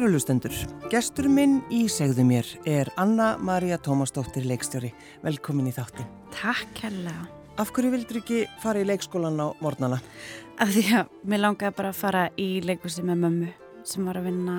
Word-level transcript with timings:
Kærulustendur, 0.00 0.54
gestur 0.88 1.26
minn 1.28 1.58
í 1.68 1.82
segðu 1.92 2.24
mér 2.24 2.46
er 2.64 2.88
Anna-Maria 2.96 3.76
Tómasdóttir 3.84 4.46
leikstjóri. 4.48 4.88
Velkomin 5.20 5.66
í 5.68 5.72
þáttin. 5.76 6.06
Takk 6.32 6.70
kærlega. 6.78 7.26
Af 7.60 7.68
hverju 7.76 7.90
vildur 7.92 8.20
ekki 8.22 8.38
fara 8.62 8.80
í 8.80 8.86
leikskólan 8.88 9.36
á 9.36 9.52
mornana? 9.60 9.98
Af 10.56 10.72
því 10.72 10.84
að 11.02 11.10
mér 11.28 11.42
langaði 11.42 11.76
bara 11.82 11.90
að 11.92 11.98
fara 11.98 12.22
í 12.40 12.46
leikúsi 12.64 13.04
með 13.04 13.20
mömmu 13.26 13.50
sem 13.90 14.08
var 14.08 14.22
að 14.22 14.30
vinna 14.30 14.54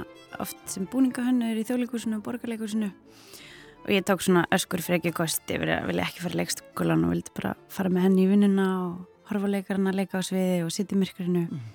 oft 0.45 0.61
sem 0.69 0.85
búningahönnur 0.93 1.57
í 1.57 1.65
þjóðleikúsinu 1.71 2.19
og 2.19 2.23
borgarleikúsinu 2.29 2.91
og 2.91 3.89
ég 3.95 4.05
tók 4.05 4.21
svona 4.21 4.45
öskur 4.53 4.85
fyrir 4.85 4.99
ekki 4.99 5.15
kosti 5.23 5.57
yfir 5.57 5.73
að 5.79 5.89
vilja 5.89 6.05
ekki 6.05 6.25
fara 6.27 6.37
í 6.37 6.41
leikskólan 6.43 7.07
og 7.09 7.15
vildi 7.15 7.35
bara 7.41 7.55
fara 7.73 7.89
með 7.89 8.07
henni 8.11 8.27
í 8.27 8.29
vinnuna 8.35 8.69
og 8.83 9.25
horfa 9.31 9.49
leikarna, 9.57 9.97
leika 9.97 10.21
á 10.21 10.29
sviði 10.29 10.61
og 10.67 10.69
sitja 10.69 10.93
í 10.93 11.01
myrkurinu 11.01 11.47
mm. 11.49 11.67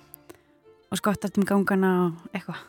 og 0.87 1.03
skottast 1.03 1.35
um 1.35 1.51
gangana 1.51 1.93
og 2.05 2.31
eitthvað. 2.31 2.63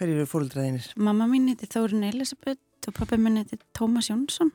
Hver 0.00 0.14
eru 0.14 0.22
fóruldraðinir? 0.24 0.86
Mamma 0.96 1.26
mín 1.28 1.50
heiti 1.50 1.66
Þórun 1.68 2.06
Elisabeth 2.08 2.88
og 2.88 2.94
pappi 2.96 3.18
minn 3.20 3.34
heiti 3.36 3.58
Tómas 3.76 4.06
Jónsson. 4.08 4.48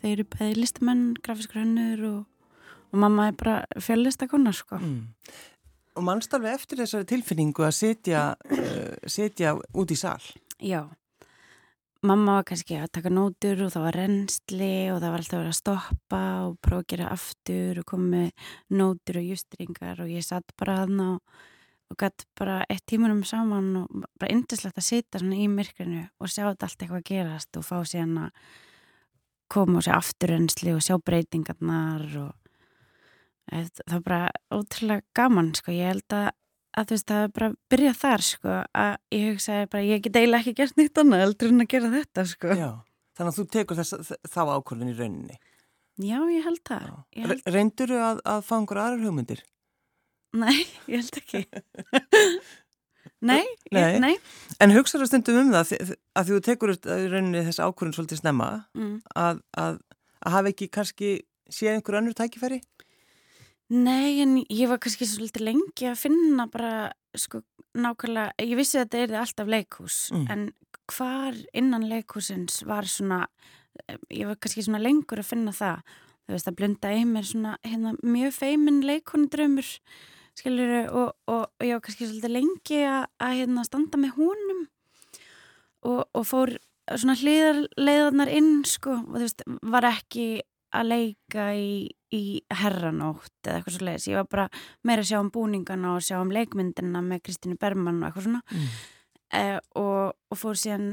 Þeir 0.00 0.14
eru 0.14 0.24
bæði 0.32 0.54
listamenn, 0.62 1.02
grafiskur 1.20 1.60
hönnur 1.60 2.04
og, 2.08 2.54
og 2.88 3.02
mamma 3.02 3.26
er 3.28 3.36
bara 3.36 3.82
fjöllistakonna 3.84 4.54
sko. 4.56 4.78
Mm. 4.80 5.02
Og 6.00 6.06
mannstalfi 6.08 6.48
eftir 6.48 6.80
þessari 6.80 7.04
tilfinningu 7.10 7.66
að 7.66 7.74
setja, 7.82 8.22
uh, 8.48 8.96
setja 9.04 9.52
út 9.76 9.92
í 9.92 10.00
sál? 10.00 10.24
Já. 10.56 10.86
Mamma 12.08 12.38
var 12.38 12.48
kannski 12.48 12.80
að 12.80 12.88
taka 12.96 13.12
nótur 13.12 13.60
og 13.66 13.74
það 13.76 13.86
var 13.90 14.00
reynsli 14.00 14.72
og 14.94 15.02
það 15.02 15.12
var 15.12 15.20
alltaf 15.20 15.36
að 15.36 15.44
vera 15.44 15.52
að 15.52 15.60
stoppa 15.60 16.24
og 16.46 16.56
prófa 16.64 16.80
að 16.80 16.88
gera 16.94 17.12
aftur 17.12 17.84
og 17.84 17.90
koma 17.92 18.08
með 18.16 18.50
nótur 18.80 19.20
og 19.20 19.30
justringar 19.34 20.00
og 20.00 20.16
ég 20.16 20.24
satt 20.24 20.56
bara 20.56 20.80
aðna 20.86 21.12
og 21.18 21.46
og 21.88 21.98
gætt 22.00 22.26
bara 22.38 22.62
eitt 22.68 22.84
tímunum 22.88 23.22
saman 23.26 23.70
og 23.82 24.02
bara 24.20 24.32
indislegt 24.32 24.78
að 24.78 24.88
sita 24.88 25.20
svona 25.20 25.38
í 25.40 25.46
myrkrinu 25.50 26.04
og 26.20 26.30
sjá 26.30 26.44
þetta 26.48 26.68
allt 26.68 26.82
eitthvað 26.82 26.98
að 27.00 27.06
gerast 27.08 27.60
og 27.60 27.66
fá 27.66 27.76
síðan 27.88 28.18
að 28.26 28.42
koma 29.48 29.80
og 29.80 29.86
sjá 29.86 29.94
afturrensli 29.96 30.74
og 30.76 30.84
sjá 30.84 30.98
breytingarnar 31.00 32.04
og 32.20 32.34
það 33.48 33.96
er 33.96 34.04
bara 34.04 34.20
ótrúlega 34.52 35.06
gaman 35.16 35.54
sko, 35.56 35.72
ég 35.72 35.94
held 35.94 36.16
að, 36.16 36.28
að 36.76 36.92
veist, 36.92 37.08
það 37.08 37.24
er 37.24 37.34
bara 37.38 37.48
að 37.48 37.58
byrja 37.72 37.94
þar 38.02 38.26
sko, 38.28 38.56
að 38.84 38.92
ég 39.16 39.28
hugsaði 39.32 39.70
bara 39.72 39.86
ég 39.88 40.02
get 40.04 40.18
eiginlega 40.20 40.44
ekki 40.44 40.56
gert 40.60 40.80
nýtt 40.80 41.02
annað 41.02 41.24
heldur 41.24 41.54
en 41.54 41.64
að 41.64 41.70
gera 41.72 41.92
þetta 41.94 42.26
sko. 42.28 42.56
Já, 42.58 42.70
þannig 43.16 43.32
að 43.32 43.38
þú 43.38 43.46
tekur 43.56 43.80
þess, 43.80 44.16
þá 44.28 44.40
ákvörðin 44.52 44.92
í 44.92 44.98
rauninni 44.98 45.38
Já, 45.98 46.18
ég 46.30 46.44
held 46.44 46.60
það 46.68 46.90
held... 47.16 47.40
Reyndur 47.50 47.90
þú 47.90 48.02
að, 48.06 48.20
að 48.34 48.44
fá 48.46 48.52
einhverja 48.60 48.84
aðrar 48.84 49.08
hugmyndir? 49.08 49.40
Nei, 50.36 50.66
ég 50.90 51.00
held 51.00 51.20
ekki 51.22 51.44
Nei, 53.18 53.44
nei. 53.74 53.82
Ég, 53.82 54.00
nei 54.02 54.14
En 54.60 54.74
hugsaður 54.76 55.08
stundum 55.10 55.40
um 55.46 55.52
það 55.54 55.94
að 56.18 56.32
þú 56.32 56.40
tekur 56.44 56.74
rauninni 56.84 57.44
þess 57.46 57.62
ákvörðin 57.62 57.96
svolítið 57.96 58.22
snemma 58.22 58.50
mm. 58.76 58.96
að, 59.16 59.40
að, 59.56 59.78
að 60.20 60.36
hafa 60.36 60.52
ekki 60.52 60.68
kannski 60.74 61.12
séð 61.48 61.78
einhver 61.78 61.98
annur 62.00 62.16
tækifæri? 62.18 62.60
Nei, 63.72 64.20
en 64.24 64.38
ég 64.42 64.68
var 64.70 64.80
kannski 64.80 65.08
svolítið 65.08 65.48
lengi 65.50 65.88
að 65.90 66.00
finna 66.00 66.48
bara 66.52 66.90
sko 67.18 67.42
nákvæmlega, 67.78 68.32
ég 68.42 68.56
vissi 68.58 68.78
að 68.80 68.86
þetta 68.86 69.00
er 69.04 69.22
alltaf 69.22 69.50
leikús 69.52 69.96
mm. 70.14 70.26
en 70.32 70.44
hvar 70.88 71.36
innan 71.56 71.84
leikúsins 71.88 72.62
var 72.68 72.88
svona 72.88 73.26
ég 74.10 74.28
var 74.28 74.38
kannski 74.40 74.64
svona 74.64 74.80
lengur 74.82 75.20
að 75.20 75.30
finna 75.30 75.52
það 75.54 75.82
þú 76.28 76.34
veist 76.34 76.50
að 76.50 76.56
blunda 76.60 76.92
í 76.92 77.02
mér 77.08 77.26
svona 77.28 77.56
hérna, 77.64 77.94
mjög 78.04 78.34
feimin 78.36 78.80
leikonudrömmur 78.88 79.68
skiljuru 80.38 80.82
og, 80.86 81.12
og, 81.30 81.44
og 81.46 81.66
ég 81.66 81.76
var 81.76 81.84
kannski 81.84 82.08
svolítið 82.08 82.34
lengi 82.34 82.82
að, 82.86 83.08
að 83.22 83.36
hérna, 83.40 83.64
standa 83.66 84.00
með 84.00 84.14
húnum 84.18 84.60
og, 85.88 86.02
og 86.02 86.26
fór 86.26 86.54
svona 86.88 87.16
hlýðarleiðarnar 87.20 88.30
inn 88.32 88.52
sko. 88.66 89.00
Og 89.04 89.18
þú 89.18 89.24
veist, 89.26 89.44
var 89.74 89.88
ekki 89.90 90.28
að 90.78 90.90
leika 90.92 91.48
í, 91.56 91.88
í 92.12 92.22
herranótt 92.60 93.46
eða 93.46 93.58
eitthvað 93.58 93.76
svo 93.76 93.88
leiðis, 93.88 94.08
ég 94.10 94.20
var 94.20 94.28
bara 94.28 94.46
meira 94.84 95.04
að 95.04 95.10
sjá 95.10 95.18
um 95.22 95.30
búningana 95.32 95.94
og 95.96 96.04
sjá 96.04 96.18
um 96.20 96.32
leikmyndina 96.34 97.02
með 97.04 97.22
Kristínu 97.28 97.56
Berman 97.60 98.02
og 98.02 98.08
eitthvað 98.10 98.26
svona. 98.28 98.42
Mm. 98.52 98.72
eh, 99.38 99.54
og 99.80 100.36
fór 100.40 100.60
síðan 100.60 100.90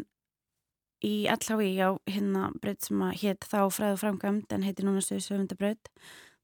í 1.05 1.25
allhái 1.29 1.75
á 1.83 1.91
hérna 2.09 2.49
breyt 2.61 2.87
sem 2.87 3.01
að 3.03 3.17
hétt 3.21 3.47
þá 3.51 3.59
fræðu 3.73 3.99
framkvæmt 4.01 4.55
en 4.55 4.63
heiti 4.65 4.85
núna 4.85 5.03
Sviðsöfundabraut 5.03 5.91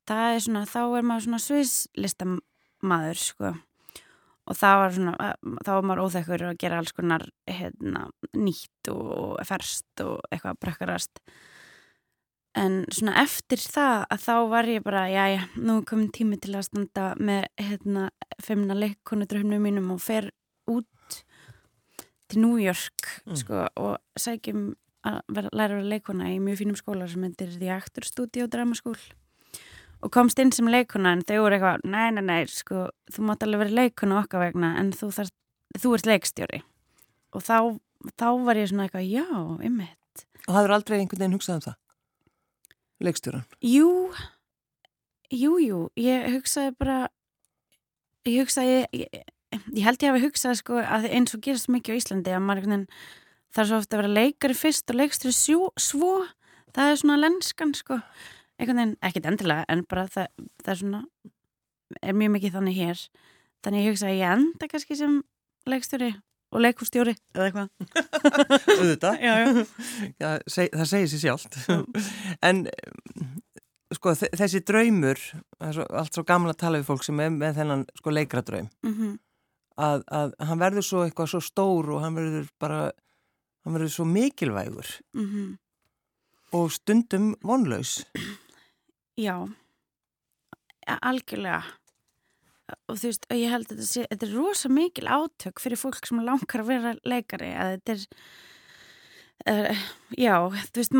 það 0.09 0.35
er 0.35 0.43
svona, 0.45 0.63
þá 0.69 0.81
er 0.83 1.07
maður 1.07 1.25
svona 1.27 1.41
sviðslista 1.41 2.27
maður 2.85 3.21
sko. 3.21 3.53
Og 4.49 4.57
það 4.57 4.79
var 4.81 4.95
svona, 4.95 5.31
þá 5.63 5.71
var 5.71 5.87
maður 5.87 6.03
óþekkur 6.07 6.43
að 6.49 6.59
gera 6.59 6.81
alls 6.81 6.93
konar 6.97 7.27
hérna, 7.47 8.07
nýtt 8.35 8.91
og 8.91 9.39
ferst 9.47 10.03
og 10.03 10.19
eitthvað 10.31 10.59
brekkarast. 10.65 11.21
En 12.57 12.81
svona 12.91 13.15
eftir 13.21 13.61
það 13.63 14.01
að 14.11 14.23
þá 14.25 14.33
var 14.51 14.67
ég 14.67 14.83
bara, 14.83 15.05
já 15.07 15.23
já, 15.31 15.41
nú 15.55 15.77
kom 15.87 16.09
tími 16.11 16.39
til 16.41 16.57
að 16.57 16.67
standa 16.67 17.05
með 17.21 17.47
hérna 17.61 18.09
femna 18.43 18.75
leikkonudröfnum 18.75 19.63
mínum 19.63 19.93
og 19.95 20.01
fer 20.03 20.33
út 20.67 21.21
til 22.31 22.41
New 22.43 22.59
York 22.59 23.07
mm. 23.25 23.37
sko 23.39 23.65
og 23.79 24.19
sækjum 24.19 24.71
að 25.07 25.21
vera, 25.33 25.49
læra 25.53 25.75
að 25.75 25.79
vera 25.79 25.91
leikona 25.95 26.29
í 26.31 26.37
mjög 26.43 26.61
fínum 26.61 26.77
skólar 26.79 27.09
sem 27.11 27.23
heitir 27.25 27.55
The 27.57 27.71
Actor 27.73 28.05
Studio 28.07 28.47
Drama 28.51 28.77
School 28.77 28.99
og 30.01 30.11
komst 30.13 30.39
inn 30.41 30.51
sem 30.53 30.69
leikuna 30.71 31.13
en 31.15 31.23
þau 31.25 31.43
voru 31.43 31.57
eitthvað, 31.57 31.85
nei, 31.85 32.09
nei, 32.15 32.23
nei, 32.25 32.41
sko, 32.49 32.87
þú 33.13 33.25
mátt 33.27 33.45
alveg 33.45 33.63
vera 33.65 33.77
leikuna 33.83 34.19
okkar 34.23 34.45
vegna 34.47 34.73
en 34.81 34.91
þú, 34.95 35.11
þarf, 35.17 35.33
þú 35.77 35.93
ert 35.97 36.09
leikstjóri 36.09 36.61
og 37.31 37.45
þá, 37.45 37.57
þá 38.19 38.27
var 38.47 38.59
ég 38.59 38.71
svona 38.71 38.87
eitthvað, 38.87 39.07
já, 39.07 39.27
ymmit. 39.67 40.25
Og 40.47 40.57
hafður 40.57 40.75
aldrei 40.77 40.97
einhvern 40.99 41.21
veginn 41.21 41.37
hugsað 41.37 41.59
um 41.59 41.65
það? 41.67 41.77
Leikstjóran? 43.01 43.45
Jú, 43.65 43.91
jú, 45.31 45.53
jú, 45.61 45.85
ég 46.01 46.27
hugsaði 46.35 46.75
bara, 46.81 46.99
ég 48.27 48.41
hugsaði, 48.43 48.83
ég, 48.97 49.23
ég 49.53 49.85
held 49.85 50.01
ég 50.01 50.09
að 50.09 50.17
hafa 50.17 50.25
hugsað 50.25 50.59
sko 50.59 50.81
að 50.81 51.09
eins 51.13 51.37
og 51.37 51.45
gerast 51.45 51.71
mikið 51.71 51.97
á 51.97 51.99
Íslandi 52.01 52.35
að 52.35 52.45
maður 52.45 52.65
einhvern 52.65 52.77
veginn 52.77 53.09
þarf 53.51 53.67
svo 53.67 53.79
ofta 53.81 53.97
að 53.97 54.01
vera 54.03 54.17
leikari 54.17 54.55
fyrst 54.55 54.91
og 54.91 54.99
leikstjóri 54.99 55.37
svo, 55.79 56.11
það 56.75 56.91
er 56.91 57.01
svona 57.01 57.19
lenskan 57.19 57.73
sko 57.75 57.97
einhvern 58.61 58.77
veginn, 58.77 58.97
ekkit 59.01 59.27
endilega 59.29 59.65
en 59.73 59.85
bara 59.89 60.07
það, 60.07 60.27
það 60.61 60.73
er 60.73 60.81
svona 60.81 61.03
er 62.01 62.17
mjög 62.17 62.35
mikið 62.37 62.57
þannig 62.57 62.81
hér. 62.81 63.05
Þannig 63.61 63.83
ég 63.83 63.93
hugsa 63.93 64.09
að 64.09 64.17
ég 64.17 64.35
enda 64.35 64.69
kannski 64.71 64.97
sem 64.97 65.17
leikstjóri 65.69 66.11
og 66.51 66.63
leikustjóri 66.65 67.13
eða 67.35 67.47
eitthvað. 67.47 67.69
Já, 69.21 69.33
já. 69.39 69.65
Já, 70.19 70.29
seg, 70.49 70.71
það 70.73 70.89
segir 70.89 71.11
sér 71.11 71.23
sjálft. 71.25 71.57
En 72.47 72.65
sko 73.91 74.13
þessi 74.15 74.61
draumur 74.67 75.19
svo, 75.19 75.85
allt 75.85 76.15
svo 76.15 76.23
gamla 76.27 76.55
tala 76.55 76.79
við 76.79 76.87
fólk 76.87 77.03
sem 77.05 77.19
er 77.23 77.31
með 77.33 77.59
þennan 77.59 77.85
sko 77.99 78.13
leikradraum 78.13 78.69
mm 78.85 78.93
-hmm. 78.93 79.17
að, 79.83 80.05
að 80.07 80.35
hann 80.47 80.61
verður 80.61 80.87
svo 80.87 81.03
eitthvað 81.03 81.33
svo 81.33 81.41
stór 81.43 81.91
og 81.91 82.03
hann 82.03 82.15
verður 82.15 82.47
bara 82.59 82.79
hann 83.63 83.75
verður 83.75 83.93
svo 83.95 84.05
mikilvægur. 84.05 84.87
Mm 85.13 85.27
-hmm. 85.27 85.49
og 86.51 86.71
stundum 86.71 87.35
vonlaus 87.43 88.05
Já, 89.19 89.35
algjörlega. 91.01 91.63
Og 92.87 92.95
þú 92.95 93.09
veist, 93.09 93.25
ég 93.35 93.51
held 93.51 93.67
að 93.73 93.81
þetta, 93.81 94.05
þetta 94.13 94.27
er 94.27 94.37
rosa 94.37 94.71
mikil 94.71 95.09
átök 95.11 95.59
fyrir 95.59 95.79
fólk 95.79 96.07
sem 96.07 96.21
langar 96.23 96.63
að 96.63 96.69
vera 96.69 96.93
leikari 97.03 97.51
að 97.51 97.73
þetta 97.75 97.95
er 97.97 98.05
uh, 99.51 99.83
já, 100.15 100.35
þú 100.71 100.79
veist 100.79 100.97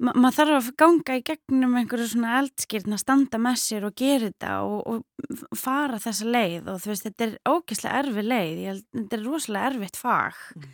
ma 0.00 0.14
maður 0.16 0.36
þarf 0.38 0.68
að 0.70 0.76
ganga 0.80 1.16
í 1.18 1.24
gegnum 1.28 1.76
einhverju 1.76 2.06
svona 2.14 2.38
eldskýrn 2.38 2.96
að 2.96 3.02
standa 3.02 3.40
með 3.42 3.58
sér 3.60 3.86
og 3.88 3.96
gera 4.00 4.30
þetta 4.30 4.52
og, 4.64 4.78
og 4.94 5.58
fara 5.60 6.00
þessa 6.00 6.30
leið 6.30 6.70
og 6.72 6.80
þú 6.80 6.92
veist, 6.92 7.08
þetta 7.08 7.26
er 7.26 7.34
ógeðslega 7.50 8.00
erfi 8.04 8.24
leið, 8.24 8.54
ég 8.62 8.70
held, 8.70 8.86
þetta 8.96 9.18
er 9.18 9.26
rosalega 9.26 9.72
erfitt 9.74 10.00
fag 10.00 10.40
mm. 10.56 10.70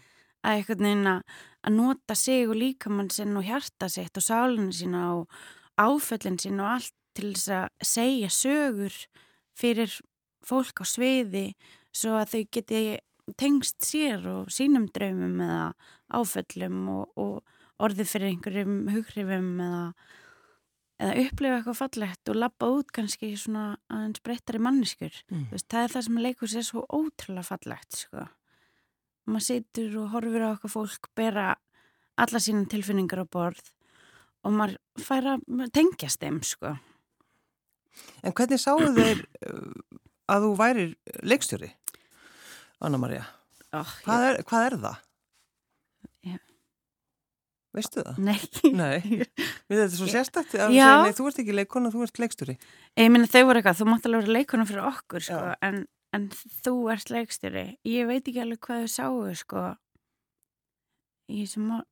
að 0.47 0.61
einhvern 0.61 0.87
veginn 0.87 1.11
að 1.11 1.41
að 1.67 1.75
nota 1.75 2.15
sig 2.19 2.47
og 2.47 2.57
líkamann 2.59 3.11
sinn 3.11 3.37
og 3.39 3.47
hjarta 3.47 3.89
sitt 3.91 4.17
og 4.19 4.25
sálinu 4.25 4.75
sína 4.75 5.07
og 5.17 5.31
áföllin 5.77 6.39
sín 6.41 6.63
og 6.63 6.77
allt 6.77 6.95
til 7.17 7.33
þess 7.33 7.51
að 7.57 7.89
segja 7.91 8.31
sögur 8.33 8.97
fyrir 9.57 9.93
fólk 10.47 10.83
á 10.83 10.85
sviði 10.87 11.47
svo 11.97 12.17
að 12.21 12.33
þau 12.35 12.43
geti 12.55 12.83
tengst 13.41 13.83
sér 13.83 14.27
og 14.31 14.53
sínum 14.55 14.87
draumum 14.95 15.41
eða 15.43 15.73
áföllum 16.15 16.85
og, 16.93 17.11
og 17.19 17.83
orðið 17.83 18.13
fyrir 18.13 18.31
einhverjum 18.31 18.77
hughrifum 18.95 19.49
eða, 19.65 19.83
eða 21.03 21.25
upplifa 21.25 21.59
eitthvað 21.59 21.81
fallegt 21.81 22.31
og 22.31 22.39
lappa 22.39 22.71
út 22.77 22.93
kannski 22.95 23.33
svona 23.41 23.73
aðeins 23.91 24.23
breyttari 24.23 24.63
manniskur. 24.63 25.19
Mm. 25.33 25.49
Veist, 25.51 25.67
það 25.73 25.83
er 25.83 25.95
það 25.97 26.07
sem 26.07 26.23
leikur 26.29 26.53
sér 26.53 26.69
svo 26.69 26.87
ótrúlega 26.87 27.49
fallegt 27.51 28.05
sko 28.05 28.29
maður 29.27 29.47
situr 29.51 29.97
og 30.03 30.13
horfir 30.15 30.45
á 30.47 30.49
okkar 30.55 30.73
fólk 30.73 31.09
bera 31.19 31.55
alla 32.17 32.41
sína 32.43 32.67
tilfinningar 32.71 33.25
á 33.25 33.27
borð 33.27 33.73
og 34.47 34.55
maður 34.55 34.79
fær 35.03 35.33
að 35.35 35.71
tengjast 35.75 36.23
þeim 36.23 36.43
sko 36.47 36.77
En 38.27 38.35
hvernig 38.37 38.61
sáu 38.61 38.81
þeir 38.93 39.23
uh, 39.49 39.99
að 40.29 40.47
þú 40.47 40.53
værir 40.59 40.95
leikstjóri? 41.25 41.71
Anna-Maria 42.85 43.25
oh, 43.73 43.93
hvað, 44.05 44.27
er, 44.29 44.41
hvað 44.49 44.67
er 44.67 44.77
það? 44.83 45.03
Já. 46.27 46.37
Veistu 47.77 48.05
það? 48.05 48.21
Nei, 48.27 48.37
Nei, 48.77 49.25
við 49.69 49.81
þetta 49.81 49.87
er 49.87 49.95
svo 49.97 50.11
sérstætt 50.13 50.57
að 50.59 50.73
segja, 50.75 50.91
nei, 51.05 51.17
þú 51.17 51.29
ert 51.31 51.43
ekki 51.43 51.57
leikona, 51.57 51.93
þú 51.95 52.07
ert 52.07 52.23
leikstjóri 52.23 52.57
ég 52.59 53.13
minna 53.13 53.31
þau 53.31 53.43
voru 53.49 53.63
eitthvað, 53.63 53.81
þú 53.81 53.89
mátt 53.91 54.09
alveg 54.09 54.27
vera 54.27 54.39
leikona 54.39 54.69
fyrir 54.69 54.91
okkur 54.93 55.27
sko, 55.31 55.43
en, 55.65 55.83
en 56.15 56.29
þú 56.63 56.75
ert 56.93 57.11
leikstjóri. 57.11 57.67
Ég 57.89 58.07
veit 58.07 58.27
ekki 58.27 58.41
alveg 58.45 58.61
hvað 58.67 58.85
þau 58.85 58.93
sáu 58.95 59.35
sko. 59.35 59.63
Ég 61.33 61.49
sem 61.51 61.63
maður 61.67 61.87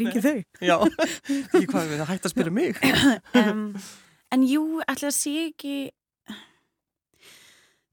ringi 0.00 0.20
þau. 0.24 0.38
Já, 0.60 0.76
ekki 0.84 1.66
hvað 1.70 1.90
við 1.90 2.00
það 2.00 2.10
hægt 2.12 2.26
að 2.28 2.34
spyrja 2.34 2.54
mig? 2.54 2.72
Um, 3.40 3.64
en 4.32 4.42
jú, 4.48 4.64
að 4.88 5.04
sé 5.14 5.32
ekki 5.50 5.76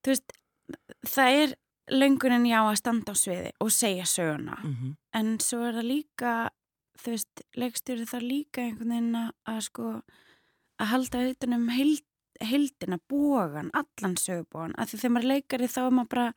þú 0.02 0.08
veist 0.14 0.30
það 1.08 1.30
er 1.42 1.50
löngunin 1.92 2.48
já 2.50 2.60
að 2.62 2.80
standa 2.80 3.14
á 3.14 3.16
sviði 3.18 3.52
og 3.62 3.70
segja 3.76 4.06
söguna. 4.08 4.56
Mhm. 4.64 4.96
en 5.14 5.40
svo 5.44 5.60
er 5.68 5.74
það 5.80 5.92
líka 5.92 6.34
þú 7.02 7.16
veist, 7.16 7.42
leikstjóri 7.58 8.06
það 8.08 8.28
líka 8.28 8.62
einhvern 8.62 8.94
veginn 8.94 9.32
að 9.50 9.62
sko 9.66 9.86
að 10.82 10.92
halda 10.92 11.22
auðvitað 11.22 11.56
um 11.58 11.68
heild, 11.70 12.06
heildina 12.48 13.00
bógan, 13.10 13.72
allan 13.74 14.18
sögubógan 14.20 14.76
af 14.78 14.92
því 14.92 15.02
þegar 15.02 15.14
maður 15.16 15.32
leikari 15.32 15.70
þá 15.72 15.82
er 15.84 15.96
maður 15.98 16.12
bara 16.16 16.28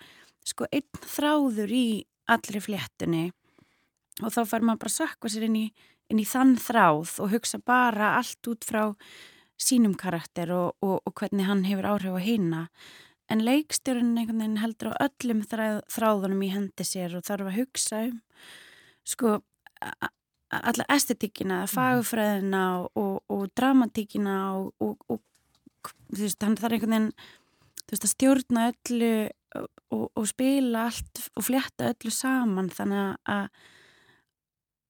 sko 0.44 0.68
einn 0.70 1.06
þráður 1.14 1.74
í 1.74 1.86
allri 2.34 2.60
fléttunni 2.64 3.24
og 4.22 4.34
þá 4.34 4.40
fær 4.48 4.66
maður 4.66 4.82
bara 4.84 4.96
sökva 4.96 5.30
sér 5.32 5.46
inn 5.48 5.60
í, 5.60 5.64
inn 6.12 6.20
í 6.22 6.26
þann 6.28 6.54
þráð 6.60 7.16
og 7.24 7.32
hugsa 7.34 7.60
bara 7.64 8.14
allt 8.18 8.50
út 8.50 8.66
frá 8.66 8.84
sínum 9.60 9.94
karakter 9.98 10.52
og, 10.54 10.76
og, 10.82 11.00
og 11.06 11.14
hvernig 11.18 11.48
hann 11.48 11.64
hefur 11.66 11.88
áhrif 11.92 12.18
á 12.18 12.20
hina. 12.22 12.62
En 13.30 13.40
leikstjórinn 13.44 14.16
einhvern 14.18 14.42
veginn 14.42 14.60
heldur 14.60 14.92
á 14.92 15.06
öllum 15.06 15.40
þræð, 15.48 15.78
þráðunum 15.94 16.42
í 16.44 16.50
hendi 16.52 16.84
sér 16.86 17.14
og 17.16 17.24
þarf 17.24 17.48
að 17.48 17.58
hugsa 17.60 18.00
um 18.10 18.18
sko 19.04 19.38
alla 20.54 20.84
estetíkina, 20.92 21.64
fagufræðina 21.70 22.64
og, 22.80 22.90
og, 23.00 23.16
og 23.32 23.48
dramatíkina 23.56 24.36
og, 24.58 24.70
veist, 26.14 26.42
hann 26.42 26.56
þarf 26.60 26.72
einhvern 26.76 26.94
veginn 26.94 27.12
þú 27.84 27.92
veist, 27.94 28.04
að 28.06 28.12
stjórna 28.14 28.66
öllu 28.72 29.12
og, 29.54 30.10
og, 30.16 30.26
spila 30.26 30.86
allt 30.88 31.22
og 31.36 31.46
flétta 31.46 31.90
öllu 31.92 32.10
saman 32.14 32.70
þannig 32.74 33.16
að 33.30 33.48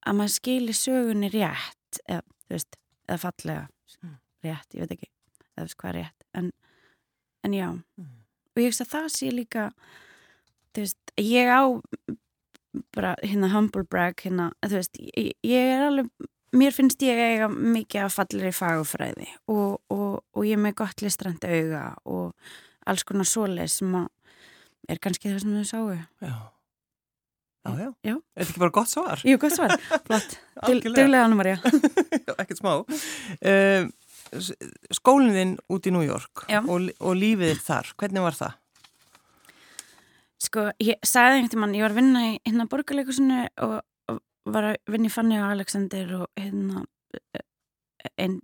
að 0.05 0.17
maður 0.19 0.35
skili 0.35 0.75
sögunni 0.76 1.31
rétt 1.32 2.00
eða, 2.08 2.23
veist, 2.52 2.76
eða 3.08 3.23
fallega 3.29 3.69
Mm. 4.02 4.17
rétt, 4.44 4.75
ég 4.75 4.81
veit 4.82 4.93
ekki 4.96 5.06
eða 5.55 5.64
veist 5.64 5.76
hvað 5.81 5.93
rétt 5.94 6.25
en, 6.35 6.50
en 7.44 7.52
já, 7.55 7.69
Mm. 7.99 8.08
og 8.56 8.61
ég 8.61 8.69
veist 8.73 8.82
að 8.85 8.91
það 8.94 9.08
sé 9.14 9.31
líka 9.32 9.64
þú 10.75 10.82
veist, 10.82 11.12
ég 11.20 11.49
á 11.49 11.62
bara 12.93 13.14
hérna 13.23 13.52
humble 13.52 13.85
brag 13.85 14.17
hérna, 14.25 14.50
þú 14.64 14.81
veist, 14.81 14.99
ég, 14.99 15.32
ég 15.46 15.70
er 15.76 15.87
alveg 15.87 16.11
mér 16.55 16.75
finnst 16.75 17.03
ég 17.05 17.19
eiga 17.19 17.49
mikið 17.51 18.06
af 18.06 18.17
fallir 18.19 18.49
í 18.51 18.55
fagufræði 18.55 19.29
og, 19.51 19.81
og, 19.93 20.23
og 20.35 20.47
ég 20.47 20.56
er 20.56 20.62
með 20.62 20.77
gott 20.83 21.05
listrandi 21.05 21.51
auga 21.61 21.85
og 22.05 22.33
alls 22.89 23.05
konar 23.09 23.29
svoleið 23.29 23.73
sem 23.75 23.95
að 23.99 24.11
er 24.93 25.01
kannski 25.03 25.33
það 25.33 25.45
sem 25.45 25.55
þau 25.59 25.69
sáu 25.71 25.85
Já, 25.95 26.35
já, 27.65 27.73
já. 27.81 27.91
Já. 28.05 28.15
Er 28.15 28.45
þetta 28.45 28.51
ekki 28.51 28.62
bara 28.65 28.77
gott 28.77 28.93
svar? 28.93 29.23
Jú, 29.25 29.39
gott 29.41 29.56
svar, 29.56 29.77
flott. 30.06 30.35
Duglega 30.67 31.23
Anna 31.25 31.39
Maria 31.39 31.56
Ekkert 32.37 32.61
smá 32.61 32.75
uh, 32.81 33.87
Skólinn 34.93 35.35
þinn 35.37 35.56
út 35.73 35.87
í 35.89 35.95
New 35.95 36.05
York 36.05 36.45
og, 36.65 36.91
og 36.99 37.17
lífið 37.19 37.61
þar, 37.65 37.95
hvernig 38.01 38.25
var 38.25 38.37
það? 38.39 38.61
Sko, 40.45 40.69
ég 40.83 40.99
sagði 41.06 41.39
einhvern 41.39 41.53
tímann, 41.55 41.75
ég 41.79 41.85
var 41.87 41.95
að 41.95 42.01
vinna 42.01 42.23
í 42.27 42.33
hérna 42.45 42.67
borgarleikusinu 42.69 43.45
og 43.65 43.77
var 44.44 44.64
að 44.73 44.76
vinna 44.93 45.08
í 45.08 45.14
Fanny 45.14 45.38
og 45.41 45.50
Alexander 45.55 46.12
og 46.20 46.26
hérna 46.37 46.85
einn 48.19 48.41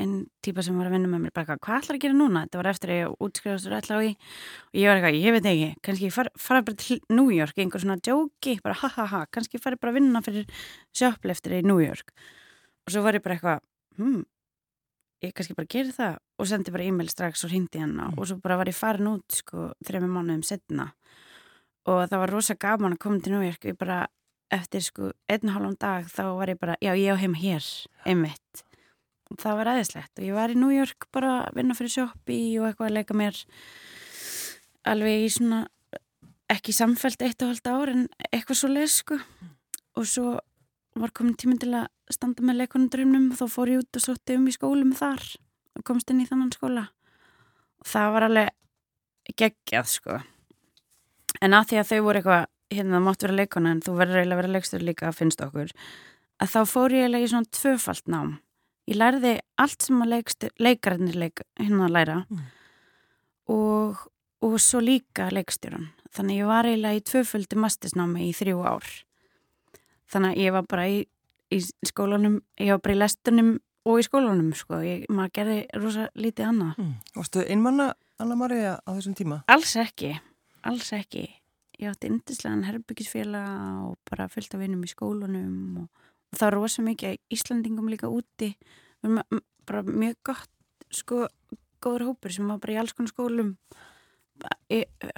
ein 0.00 0.12
típa 0.40 0.62
sem 0.64 0.76
var 0.78 0.88
að 0.88 0.94
vinna 0.96 1.08
með 1.12 1.20
mér 1.26 1.32
bara, 1.36 1.56
hvað 1.60 1.82
ætlar 1.82 1.96
að 1.98 2.02
gera 2.06 2.16
núna? 2.16 2.42
Þetta 2.46 2.58
var 2.62 2.68
eftir 2.70 2.90
að 2.94 2.96
ég 3.02 3.16
útskrifast 3.26 3.66
og 3.68 3.74
ætla 3.76 3.98
á 3.98 4.00
í 4.00 4.10
og 4.16 4.78
ég 4.80 4.86
var 4.88 4.96
eitthvað, 4.96 5.18
ég 5.20 5.34
veit 5.36 5.48
ekki, 5.50 5.66
kannski 5.84 6.06
ég 6.08 6.14
fara, 6.14 6.32
fara 6.40 6.62
bara 6.64 6.78
til 6.80 7.00
New 7.12 7.28
York, 7.28 7.58
einhver 7.60 7.82
svona 7.82 7.98
djóki, 8.00 8.54
bara 8.64 8.78
ha 8.80 8.88
ha 8.88 9.04
ha, 9.10 9.20
kannski 9.28 9.58
ég 9.58 9.64
fari 9.66 9.76
bara 9.82 9.92
að 9.92 9.98
vinna 10.00 10.22
fyrir 10.24 10.46
sjöppleftir 10.96 11.58
í 11.58 11.60
New 11.68 11.82
York. 11.84 12.14
Og 12.86 12.94
svo 12.94 13.02
var 13.04 13.18
ég 13.18 13.24
bara 13.26 13.36
eitthvað, 13.36 13.60
hm, 14.00 14.22
ég 15.26 15.34
kannski 15.36 15.58
bara 15.60 15.70
geri 15.76 15.92
það. 15.92 16.16
Og 16.40 16.48
sendi 16.48 16.72
bara 16.72 16.88
e-mail 16.88 17.12
strax 17.12 17.44
og 17.44 17.52
hindi 17.52 17.78
hann 17.84 17.92
Mm. 17.92 18.16
og 18.18 18.26
svo 18.26 18.40
bara 18.40 18.56
var 18.56 18.66
ég 18.72 18.74
farin 18.74 19.12
út 19.12 19.28
sko 19.30 19.74
þrejum 19.84 20.08
mánuðum 20.08 20.42
setna 20.42 20.88
og 21.86 22.08
það 22.08 22.18
var 22.18 22.30
rosa 22.32 22.54
gaman 22.56 22.94
að 22.96 22.98
koma 22.98 23.20
til 23.20 23.32
New 23.36 23.44
York. 23.44 23.60
Ég 23.60 23.76
bara 23.78 24.06
eftir 24.52 24.84
sko 24.84 25.12
einn 25.32 25.52
hálfum 25.52 25.76
dag 25.80 26.06
þá 26.10 26.24
var 26.38 26.52
ég 26.52 26.60
bara, 26.60 26.76
já 26.82 26.92
ég 26.98 27.16
á 27.16 27.20
heima 27.20 27.40
hér 27.40 27.66
einmitt. 28.04 28.64
Og 29.32 29.40
það 29.40 29.58
var 29.58 29.70
aðeinslegt 29.72 30.20
og 30.20 30.26
ég 30.26 30.36
var 30.36 30.52
í 30.52 30.58
New 30.58 30.72
York 30.74 31.08
bara 31.14 31.38
að 31.46 31.60
vinna 31.60 31.76
fyrir 31.78 31.94
sjoppi 31.94 32.40
og 32.60 32.68
eitthvað 32.68 32.90
að 32.90 32.96
leika 32.98 33.16
mér 33.16 33.38
alveg 34.92 35.26
í 35.26 35.30
svona 35.32 35.62
ekki 36.52 36.74
samfelt 36.76 37.22
eitt 37.24 37.42
og 37.44 37.52
halvt 37.52 37.70
ár 37.72 37.92
en 37.94 38.08
eitthvað 38.28 38.60
svo 38.60 38.72
leið 38.72 38.90
sko. 38.92 39.18
Og 39.96 40.08
svo 40.08 40.26
var 40.98 41.12
komin 41.16 41.36
tíminn 41.40 41.60
til 41.62 41.72
að 41.76 41.88
standa 42.12 42.44
með 42.44 42.62
leikunundrömmnum 42.62 43.30
og 43.32 43.40
þá 43.40 43.46
fór 43.54 43.72
ég 43.72 43.84
út 43.84 43.98
og 43.98 44.04
sótti 44.04 44.36
um 44.36 44.48
í 44.48 44.52
skólum 44.52 44.92
þar 44.96 45.22
og 45.78 45.86
komst 45.88 46.12
inn 46.12 46.20
í 46.20 46.28
þannan 46.28 46.52
skóla. 46.52 46.90
Og 47.80 47.88
það 47.88 48.12
var 48.16 48.28
alveg 48.28 49.36
geggjað 49.38 49.88
sko. 49.88 50.18
En 51.40 51.56
að 51.56 51.70
því 51.70 51.80
að 51.80 51.88
þau 51.88 52.00
voru 52.04 52.20
eitthvað 52.20 52.51
hérna 52.76 53.00
mátt 53.04 53.22
vera 53.24 53.36
leikona 53.38 53.70
en 53.74 53.80
þú 53.84 53.94
verður 53.98 54.20
eiginlega 54.22 54.38
að 54.38 54.42
vera 54.42 54.52
leikstur 54.56 54.82
líka 54.86 55.12
finnst 55.16 55.40
okkur 55.44 55.70
að 56.42 56.52
þá 56.54 56.60
fór 56.72 56.94
ég 56.96 57.04
eiginlega 57.06 57.28
í 57.28 57.30
svona 57.32 57.52
tvöfalt 57.58 58.08
nám 58.12 58.32
ég 58.90 58.98
lærði 58.98 59.32
allt 59.62 59.82
sem 59.86 60.00
að 60.02 60.12
leikararnir 60.58 61.14
leik, 61.22 61.42
hérna 61.60 61.86
að 61.86 61.94
læra 61.96 62.18
Mm. 62.30 62.44
og, 63.52 63.96
og 64.42 64.58
svo 64.60 64.80
líka 64.82 65.28
leikstjóran 65.34 65.88
þannig 66.12 66.42
ég 66.42 66.46
var 66.50 66.66
eiginlega 66.68 66.98
í 66.98 67.04
tvöföldi 67.08 67.58
mastisnámi 67.62 68.28
í 68.28 68.32
þrjú 68.36 68.62
ár 68.68 68.86
þannig 70.12 70.34
að 70.34 70.40
ég 70.44 70.52
var 70.56 70.66
bara 70.68 70.86
í, 70.92 70.98
í 71.52 71.60
skólanum 71.88 72.40
ég 72.60 72.72
var 72.74 72.82
bara 72.84 72.96
í 72.96 73.00
lestunum 73.00 73.52
og 73.88 73.98
í 73.98 74.04
skólanum 74.06 74.52
sko, 74.54 74.78
ég, 74.84 75.06
maður 75.10 75.32
gerði 75.38 75.58
rosa 75.82 76.08
lítið 76.14 76.48
annað 76.52 76.74
Mm. 76.78 76.92
Varstu 77.16 77.42
einmanna 77.48 77.92
Anna 78.22 78.36
Maria 78.38 78.76
á 78.86 78.90
þessum 78.94 79.14
tíma? 79.18 79.40
Alls 79.50 79.72
ekki, 79.76 80.12
alls 80.62 80.92
ekki. 80.94 81.24
Ég 81.82 81.90
átti 81.90 82.06
yndislegan 82.12 82.62
herbyggisfélag 82.68 83.86
og 83.88 83.96
bara 84.10 84.28
fullt 84.30 84.54
af 84.54 84.60
vinnum 84.62 84.84
í 84.86 84.90
skólanum 84.92 85.80
og, 85.82 85.88
og 86.30 86.38
það 86.38 86.46
var 86.46 86.54
rosa 86.60 86.84
mikið 86.86 87.16
Íslandingum 87.34 87.88
líka 87.90 88.10
úti. 88.12 88.52
Við 89.02 89.08
erum 89.08 89.22
m- 89.34 89.42
bara 89.66 89.82
mjög 89.86 90.16
gott, 90.30 90.50
sko, 90.94 91.24
góður 91.82 92.04
hópur 92.12 92.34
sem 92.34 92.46
var 92.50 92.60
bara 92.62 92.76
í 92.76 92.78
alls 92.82 92.94
konar 92.94 93.10
skólum. 93.10 93.56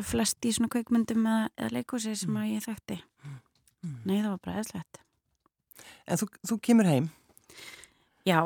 Flest 0.04 0.44
í 0.48 0.52
svona 0.56 0.70
kveikmyndum 0.72 1.24
eða, 1.28 1.48
eða 1.60 1.74
leikúsi 1.78 2.14
sem 2.18 2.36
að 2.40 2.50
ég 2.56 2.64
þekkti. 2.66 2.96
Mm. 3.24 3.96
Nei, 4.08 4.18
það 4.24 4.30
var 4.32 4.40
bara 4.48 4.62
eðslegt. 4.62 5.00
En 6.08 6.20
þú, 6.20 6.28
þú 6.48 6.56
kemur 6.64 6.88
heim 6.88 7.06
Já, 8.28 8.38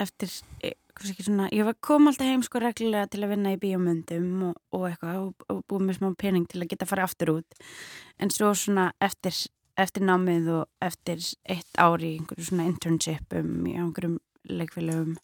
eftir, 0.00 0.32
e, 0.64 0.72
ekki 1.00 1.24
svona, 1.26 1.48
ég 1.54 1.68
kom 1.84 2.08
alltaf 2.10 2.28
heim 2.28 2.42
sko 2.44 2.60
reglulega 2.62 3.08
til 3.12 3.22
að 3.24 3.34
vinna 3.34 3.54
í 3.54 3.60
bíómyndum 3.60 4.44
og, 4.50 4.56
og 4.76 4.86
eitthvað 4.88 5.18
og, 5.22 5.46
og 5.52 5.60
búið 5.70 5.86
með 5.86 5.98
smá 5.98 6.08
pening 6.20 6.46
til 6.50 6.62
að 6.62 6.70
geta 6.72 6.86
að 6.86 6.92
fara 6.92 7.06
aftur 7.08 7.34
út. 7.36 7.60
En 8.20 8.32
svo 8.34 8.52
svona 8.58 8.90
eftir, 9.02 9.36
eftir 9.80 10.06
námið 10.08 10.50
og 10.58 10.88
eftir 10.90 11.22
eitt 11.44 11.80
ári 11.80 12.14
í 12.14 12.16
einhverju 12.18 12.48
svona 12.48 12.68
internshipum 12.70 13.52
í 13.70 13.76
einhverjum 13.76 14.18
leikfélögum, 14.50 15.14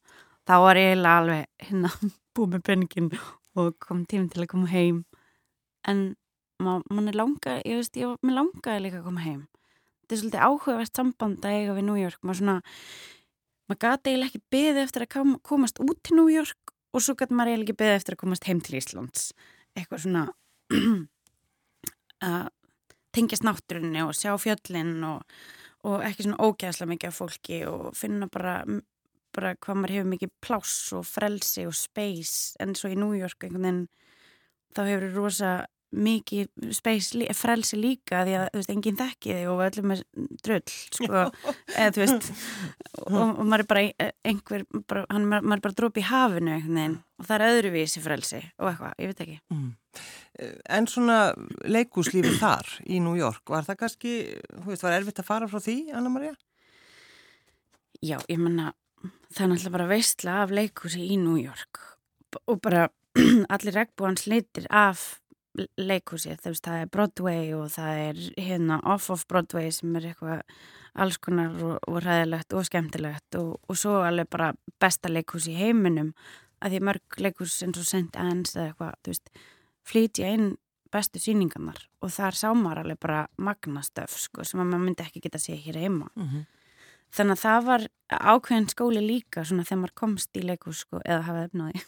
þá 0.47 0.55
var 0.67 0.81
ég 0.81 0.93
eiginlega 0.93 1.23
alveg 1.23 1.67
hérna 1.71 1.93
búið 2.37 2.55
með 2.55 2.65
peningin 2.71 3.11
og 3.57 3.75
kom 3.81 4.07
tím 4.09 4.31
til 4.33 4.45
að 4.45 4.53
koma 4.53 4.71
heim. 4.71 5.05
En 5.89 6.09
ma- 6.63 6.83
mann 6.91 7.11
er 7.11 7.17
langa, 7.19 7.61
ég 7.65 7.83
veist, 7.83 7.97
ég 7.97 8.13
var 8.13 8.19
með 8.25 8.41
langaði 8.41 8.87
líka 8.87 9.03
að 9.03 9.11
koma 9.11 9.25
heim 9.25 9.45
þetta 10.07 10.15
er 10.15 10.21
svolítið 10.21 10.45
áhugavert 10.47 10.99
samband 10.99 11.45
að 11.45 11.57
eiga 11.59 11.73
við 11.75 11.87
New 11.89 11.99
York 11.99 12.21
maður 12.23 12.39
svona, 12.39 12.61
maður 13.67 13.83
gati 13.83 14.13
eiginlega 14.13 14.31
ekki 14.31 14.55
beðið 14.55 14.83
eftir 14.85 15.05
að 15.07 15.37
komast 15.47 15.81
út 15.83 16.01
til 16.07 16.17
New 16.19 16.31
York 16.33 16.75
og 16.95 17.05
svo 17.05 17.17
gati 17.19 17.37
maður 17.37 17.53
eiginlega 17.53 17.69
ekki 17.69 17.81
beðið 17.83 18.01
eftir 18.01 18.17
að 18.17 18.23
komast 18.23 18.49
heim 18.49 18.63
til 18.65 18.79
Íslands. 18.79 19.29
Eitthvað 19.77 20.03
svona 20.05 20.25
að 22.31 22.49
tengjast 23.17 23.47
náttúrunni 23.47 24.05
og 24.05 24.17
sjá 24.17 24.35
fjöllin 24.41 24.99
og, 25.09 25.37
og 25.89 26.05
ekki 26.05 26.27
svona 26.27 26.43
ógæðslega 26.45 26.93
mikið 26.93 27.11
af 27.11 27.21
fólki 27.21 27.61
og 27.69 27.87
finna 27.97 28.29
bara, 28.33 28.59
bara 29.37 29.55
hvað 29.57 29.81
maður 29.81 29.97
hefur 29.97 30.11
mikið 30.15 30.35
pláss 30.45 30.77
og 30.97 31.07
frelsi 31.09 31.67
og 31.69 31.77
space. 31.77 32.57
En 32.63 32.77
svo 32.77 32.93
í 32.93 32.99
New 32.99 33.17
York 33.17 33.47
einhvern 33.47 33.67
veginn 33.67 33.87
þá 34.77 34.83
hefur 34.91 35.09
rosa 35.17 35.53
mikið 35.95 36.73
space, 36.75 37.27
frelsi 37.39 37.79
líka 37.79 38.25
því 38.27 38.37
að, 38.41 38.47
veist, 38.57 38.73
enginn 38.73 38.99
þekki 38.99 39.37
þig 39.37 39.51
og 39.53 39.63
öllum 39.67 39.95
er 39.95 40.03
drull, 40.45 40.75
sko 40.97 41.25
þú 41.71 42.03
veist 42.03 42.31
og, 43.07 43.21
og 43.23 43.43
maður 43.45 43.65
er 43.65 43.69
bara 43.71 43.85
einhver, 44.27 44.67
bara, 44.89 45.05
hann, 45.13 45.29
maður 45.31 45.59
er 45.59 45.65
bara 45.69 45.79
dróp 45.81 46.01
í 46.01 46.07
hafinu 46.09 46.55
einhvern 46.57 46.81
veginn 46.81 46.97
og 47.17 47.29
það 47.29 47.37
er 47.37 47.55
öðruvísi 47.55 48.03
frelsi 48.05 48.43
og 48.59 48.71
eitthvað, 48.73 48.97
ég 49.03 49.13
veit 49.13 49.27
ekki 49.27 49.39
mm. 49.55 49.69
En 50.69 50.85
svona 50.85 51.31
leikúslífið 51.65 52.35
þar 52.43 52.67
í 52.85 52.99
New 53.01 53.15
York, 53.17 53.47
var 53.49 53.65
það 53.65 53.79
kannski, 53.87 54.17
veist, 54.67 54.85
var 54.85 54.99
erfitt 54.99 55.23
að 55.23 55.31
fara 55.31 55.49
frá 55.49 55.63
því, 55.65 55.79
Anna 55.97 56.13
Maria? 56.13 56.35
Já, 58.05 58.19
ég 58.29 58.37
menna 58.37 58.75
það 59.33 59.43
er 59.45 59.51
náttúrulega 59.51 59.77
bara 59.79 59.91
veistla 59.91 60.41
af 60.43 60.53
leikúsi 60.55 61.07
í 61.07 61.17
New 61.21 61.39
York 61.41 61.81
og 62.45 62.61
bara 62.65 62.89
allir 63.55 63.77
regnbúans 63.77 64.27
litir 64.29 64.67
af 64.71 65.23
leikhúsið, 65.81 66.41
þú 66.43 66.53
veist, 66.53 66.65
það 66.67 66.81
er 66.83 66.91
Broadway 66.93 67.53
og 67.57 67.71
það 67.75 68.01
er 68.05 68.23
hérna 68.49 68.81
off-off 68.85 69.27
Broadway 69.31 69.71
sem 69.75 69.97
er 69.97 70.11
eitthvað 70.11 70.43
alls 70.97 71.19
konar 71.21 71.57
og, 71.63 71.77
og 71.89 72.01
ræðilegt 72.05 72.57
og 72.57 72.67
skemmtilegt 72.69 73.39
og, 73.41 73.57
og 73.69 73.79
svo 73.79 74.01
alveg 74.07 74.31
bara 74.33 74.53
besta 74.81 75.13
leikhús 75.13 75.49
í 75.51 75.57
heiminum 75.57 76.13
að 76.65 76.77
því 76.77 76.83
mörg 76.89 77.19
leikhús 77.21 77.59
eins 77.65 77.81
og 77.81 77.89
St. 77.89 78.17
Anne's 78.17 78.57
eða 78.57 78.71
eitthvað, 78.71 78.95
þú 79.03 79.13
veist, 79.13 79.35
flítja 79.87 80.31
inn 80.33 80.55
bestu 80.93 81.21
síningarnar 81.21 81.81
og 82.05 82.13
þar 82.15 82.39
sá 82.39 82.49
maður 82.55 82.85
alveg 82.85 83.01
bara 83.03 83.27
magnastöf 83.43 84.17
sko, 84.21 84.45
sem 84.47 84.63
að 84.63 84.71
maður 84.71 84.85
myndi 84.87 85.05
ekki 85.05 85.23
geta 85.25 85.41
að 85.41 85.47
sé 85.49 85.59
hér 85.61 85.81
heima 85.83 86.09
mm 86.15 86.27
-hmm. 86.27 86.47
þannig 87.17 87.37
að 87.37 87.45
það 87.45 87.61
var 87.71 87.87
ákveðin 88.11 88.69
skóli 88.73 89.03
líka 89.07 89.45
svona 89.45 89.65
þegar 89.65 89.81
maður 89.83 89.95
komst 89.95 90.37
í 90.37 90.43
leikhús 90.43 90.85
sko, 90.85 91.01
eða 91.05 91.23
hafa 91.29 91.45
efnaði 91.45 91.81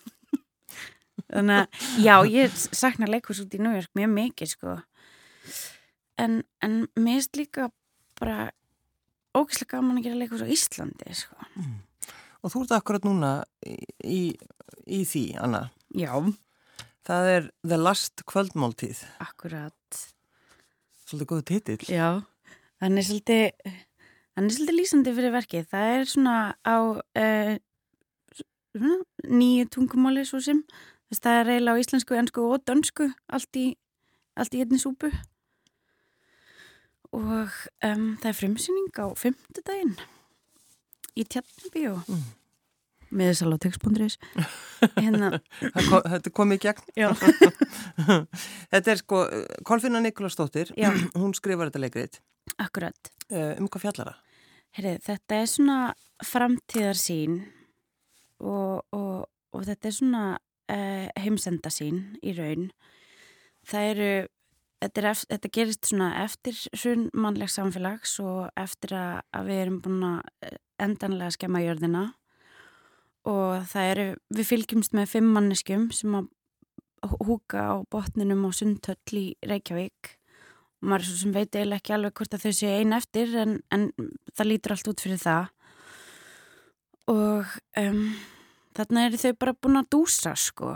þannig 1.33 1.63
að 1.63 2.05
já, 2.05 2.15
ég 2.33 2.55
sakna 2.57 3.09
leikurs 3.11 3.43
út 3.45 3.57
í 3.57 3.61
New 3.63 3.75
York 3.77 3.91
mjög 3.99 4.15
mikið 4.15 4.53
sko. 4.55 4.77
En, 6.19 6.41
en 6.65 6.81
mér 6.99 7.21
erst 7.21 7.39
líka 7.39 7.69
bara 8.19 8.51
ógæslega 9.37 9.77
gaman 9.77 10.01
að 10.01 10.09
gera 10.09 10.21
leikurs 10.23 10.45
á 10.45 10.49
Íslandi 10.51 11.15
sko. 11.17 11.39
Mm. 11.59 11.77
Og 12.43 12.53
þú 12.53 12.65
ert 12.65 12.77
akkurat 12.77 13.07
núna 13.07 13.33
í, 13.67 14.37
í, 14.87 15.01
því, 15.09 15.25
Anna. 15.43 15.67
Já. 15.95 16.13
Það 17.09 17.31
er 17.33 17.51
The 17.67 17.79
Last 17.81 18.23
Kvöldmáltíð. 18.29 19.01
Akkurat. 19.25 20.03
Svolítið 21.09 21.31
góðu 21.31 21.47
titill. 21.49 21.81
Já, 21.89 22.21
þannig 22.83 23.09
svolítið 23.09 23.73
þannig 24.37 24.55
svolítið 24.55 24.77
lýsandi 24.79 25.15
fyrir 25.17 25.35
verkið. 25.35 25.65
Það 25.73 25.95
er 25.95 26.11
svona 26.13 26.37
á 26.63 26.77
uh, 26.79 27.55
nýju 29.27 29.71
tungumáli 29.75 30.27
svo 30.29 30.41
sem 30.45 30.63
Þess, 31.09 31.23
það 31.25 31.41
er 31.41 31.50
eiginlega 31.55 31.81
á 31.81 31.83
íslensku, 31.83 32.17
ennsku 32.19 32.45
og 32.45 32.65
dönsku 32.69 33.09
allt 33.33 33.59
í, 33.59 33.67
allt 34.37 34.57
í 34.57 34.62
einni 34.65 34.81
súpu. 34.81 35.11
Og 37.17 37.55
um, 37.88 38.09
það 38.21 38.29
er 38.29 38.37
frumsýning 38.37 39.00
á 39.00 39.07
fymtudaginn 39.17 39.95
í 41.19 41.25
Tjarnabíu 41.25 41.95
mm. 41.97 42.27
með 43.17 43.31
þess 43.31 43.45
að 43.45 43.53
láta 43.53 43.65
textbúndurins 43.65 44.19
hérna. 44.99 45.31
Þetta 45.65 46.33
kom 46.37 46.53
í 46.53 46.59
gegn. 46.62 46.85
Þetta 48.73 48.93
er 48.93 49.00
sko 49.00 49.23
Kolfinna 49.67 50.03
Nikolásdóttir 50.05 50.75
hún 51.21 51.33
skrifar 51.37 51.73
þetta 51.73 51.85
leikrið 51.87 52.21
Akkurat. 52.61 53.12
Uh, 53.33 53.57
Um 53.57 53.69
hvað 53.69 53.87
fjallara? 53.87 54.15
Herri, 54.77 54.99
þetta 55.05 55.41
er 55.41 55.49
svona 55.49 55.79
framtíðarsín 56.25 57.41
og, 58.45 58.85
og, 58.93 59.25
og 59.57 59.65
þetta 59.65 59.88
er 59.88 59.97
svona 59.97 60.23
uh, 60.73 61.07
heimsenda 61.19 61.73
sín 61.73 62.05
í 62.23 62.35
raun. 62.37 62.69
Það 63.69 63.91
eru, 63.93 64.13
þetta, 64.85 65.03
er, 65.03 65.21
þetta 65.35 65.53
gerist 65.59 65.91
svona 65.91 66.09
eftir 66.23 66.61
hrun 66.77 67.09
mannlegs 67.13 67.59
samfélags 67.59 68.17
og 68.25 68.49
eftir 68.59 68.95
að, 68.97 69.21
að 69.37 69.51
við 69.51 69.63
erum 69.65 69.83
búin 69.85 70.07
að 70.09 70.21
eh, 70.47 70.57
endanlega 70.81 71.35
skemma 71.37 71.65
jörðina. 71.65 72.05
Og 73.29 73.67
það 73.69 73.91
eru, 73.93 74.07
við 74.39 74.49
fylgjumst 74.53 74.95
með 74.97 75.11
fimm 75.13 75.35
manneskum 75.35 75.91
sem 75.93 76.15
að 76.17 76.31
húka 77.27 77.61
á 77.61 77.75
botninum 77.93 78.47
á 78.49 78.51
Sundhöll 78.57 79.21
í 79.21 79.27
Reykjavík. 79.45 80.15
Og 80.79 80.89
maður 80.93 81.13
sem 81.19 81.35
veit 81.35 81.53
eiginlega 81.53 81.83
ekki 81.83 81.95
alveg 81.97 82.17
hvort 82.17 82.35
að 82.39 82.47
þau 82.47 82.57
séu 82.57 82.73
einn 82.79 82.97
eftir 82.97 83.35
en, 83.37 83.61
en 83.75 83.89
það 84.33 84.51
lítur 84.53 84.75
allt 84.75 84.91
út 84.93 85.05
fyrir 85.05 85.21
það. 85.21 85.53
Og 87.09 87.55
um, 87.81 88.03
þarna 88.77 89.07
eru 89.09 89.21
þau 89.21 89.33
bara 89.41 89.57
búin 89.57 89.81
að 89.81 89.91
dúsa 89.95 90.35
sko 90.39 90.75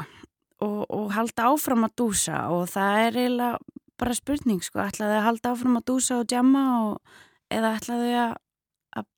og, 0.63 0.81
og 0.87 1.13
halda 1.17 1.51
áfram 1.51 1.87
að 1.89 1.97
dúsa 2.03 2.47
og 2.55 2.67
það 2.73 3.05
er 3.07 3.21
eiginlega 3.25 3.81
bara 4.03 4.17
spurning 4.19 4.63
sko, 4.65 4.83
ætlaðu 4.83 5.19
að 5.19 5.27
halda 5.29 5.53
áfram 5.55 5.79
að 5.79 5.87
dúsa 5.93 6.19
og 6.19 6.29
djama 6.31 6.65
og, 6.89 7.15
eða 7.53 7.77
ætlaðu 7.79 8.11
að, 8.19 8.35
að 8.99 9.09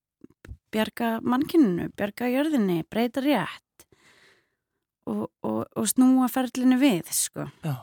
bjarga 0.74 1.10
mannkyninu, 1.24 1.88
bjarga 1.96 2.30
jörðinni, 2.32 2.78
breyta 2.90 3.24
rétt 3.24 3.86
og, 5.08 5.28
og 5.44 5.88
snúa 5.88 6.28
ferlinu 6.32 6.78
við 6.80 7.10
sko. 7.16 7.48
Já, 7.64 7.76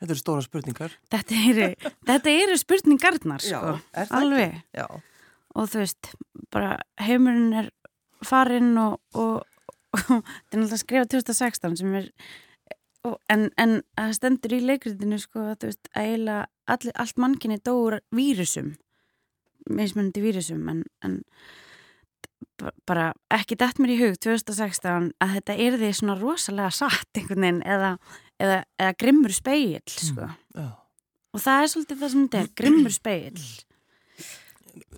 þetta 0.00 0.14
eru 0.14 0.22
stóra 0.22 0.46
spurningar. 0.46 0.96
Þetta 1.12 1.42
eru, 1.50 1.68
þetta 2.10 2.36
eru 2.44 2.58
spurningarnar 2.60 3.46
sko, 3.46 3.76
Já, 3.78 4.08
alveg. 4.20 4.58
Já. 4.76 4.86
Og 5.58 5.70
þú 5.70 5.82
veist, 5.82 6.12
bara 6.54 6.76
heimurinn 7.02 7.64
er 7.64 7.70
farinn 8.26 8.76
og, 8.78 9.00
og, 9.18 9.40
þetta 9.96 10.20
er 10.20 10.60
náttúrulega 10.60 10.82
skrifað 10.84 11.10
2016 11.16 11.80
sem 11.80 11.98
er 12.00 12.10
en, 13.32 13.48
en 13.56 13.80
það 13.96 14.14
stendur 14.18 14.54
í 14.56 14.60
leikritinu 14.64 15.18
sko 15.20 15.50
að 15.52 15.56
þú 15.62 15.70
veist 15.70 15.90
að 15.96 16.90
allt 17.00 17.20
mannkinni 17.22 17.58
dóur 17.64 18.00
vírusum 18.14 18.74
meðsmunandi 19.70 20.22
vírusum 20.24 20.68
en, 20.72 20.84
en 21.04 21.20
bara 22.88 23.10
ekki 23.32 23.56
dætt 23.60 23.80
mér 23.80 23.94
í 23.94 23.98
hug 24.00 24.18
2016 24.20 25.10
að 25.22 25.34
þetta 25.38 25.56
er 25.64 25.78
því 25.80 25.90
svona 25.96 26.16
rosalega 26.20 26.72
satt 26.74 27.16
einhvern 27.16 27.46
veginn 27.46 27.62
eða, 27.64 27.94
eða, 28.40 28.60
eða 28.80 28.96
grimmur 29.00 29.34
speil 29.34 29.80
mm, 29.80 29.96
sko 29.96 30.28
mm, 30.28 30.60
oh. 30.60 30.74
og 31.36 31.44
það 31.44 31.62
er 31.62 31.72
svolítið 31.74 32.02
það 32.02 32.14
sem 32.14 32.26
þetta 32.26 32.42
er 32.42 32.52
grimmur 32.60 32.96
speil 32.96 33.40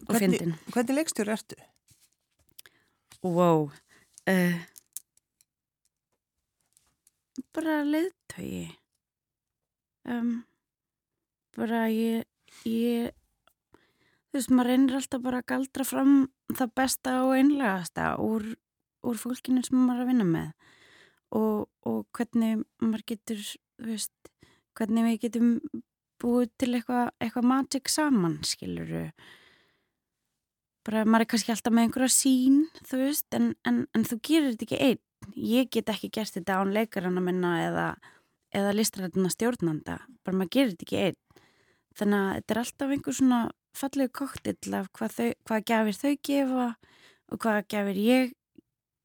og 0.08 0.18
fyndin 0.18 0.56
Hvernig 0.72 0.98
leikstjóru 0.98 1.34
ertu? 1.36 1.58
Wow 3.22 3.70
uh, 3.70 4.58
bara 7.54 7.80
leðtögi 7.86 8.66
um, 10.08 10.42
bara 11.56 11.86
ég 11.92 12.26
ég 12.68 13.12
þú 14.32 14.38
veist, 14.38 14.52
maður 14.52 14.70
reynir 14.70 14.96
alltaf 14.96 15.22
bara 15.24 15.42
að 15.42 15.48
galdra 15.52 15.86
fram 15.86 16.14
það 16.52 16.74
besta 16.80 17.14
og 17.26 17.34
einlegasta 17.36 18.08
úr, 18.22 18.46
úr 19.04 19.20
fólkinu 19.20 19.64
sem 19.64 19.76
maður 19.76 20.00
er 20.00 20.04
að 20.04 20.10
vinna 20.12 20.26
með. 20.28 20.50
Og, 21.36 21.68
og 21.88 22.00
hvernig 22.16 22.64
maður 22.80 23.04
getur 23.12 23.44
veist, 23.80 24.32
hvernig 24.76 25.06
við 25.08 25.20
getum 25.26 25.54
búið 26.22 26.50
til 26.60 26.72
eitthvað 26.76 27.12
eitthva 27.20 27.44
magic 27.44 27.92
saman, 27.92 28.40
skiluru 28.46 29.06
bara 30.82 31.04
maður 31.06 31.24
er 31.24 31.30
kannski 31.30 31.52
alltaf 31.54 31.74
með 31.74 31.86
einhverja 31.86 32.12
sín, 32.14 32.62
þú 32.88 33.00
veist 33.04 33.36
en, 33.36 33.52
en, 33.68 33.84
en 33.94 34.06
þú 34.06 34.18
gerir 34.26 34.54
þetta 34.54 34.66
ekki 34.66 34.80
einn 34.88 35.02
ég 35.36 35.70
get 35.72 35.90
ekki 35.92 36.10
gert 36.12 36.34
þetta 36.36 36.60
án 36.60 36.74
leikarana 36.74 37.22
minna 37.24 37.52
eða, 37.66 37.86
eða 38.54 38.74
listræðina 38.76 39.32
stjórnanda 39.32 39.98
bara 40.24 40.38
maður 40.38 40.54
gerir 40.56 40.74
þetta 40.74 40.86
ekki 40.88 41.02
einn. 41.06 41.18
Þannig 41.98 42.18
að 42.22 42.36
þetta 42.36 42.54
er 42.54 42.60
alltaf 42.62 42.94
einhver 42.94 43.16
svona 43.18 43.40
fallegu 43.76 44.12
koktill 44.16 44.76
af 44.76 44.88
hvað, 44.96 45.16
þau, 45.16 45.30
hvað 45.48 45.66
gafir 45.70 45.98
þau 45.98 46.12
gefa 46.28 46.68
og 47.32 47.42
hvað 47.42 47.60
gafir 47.72 48.00
ég 48.00 48.32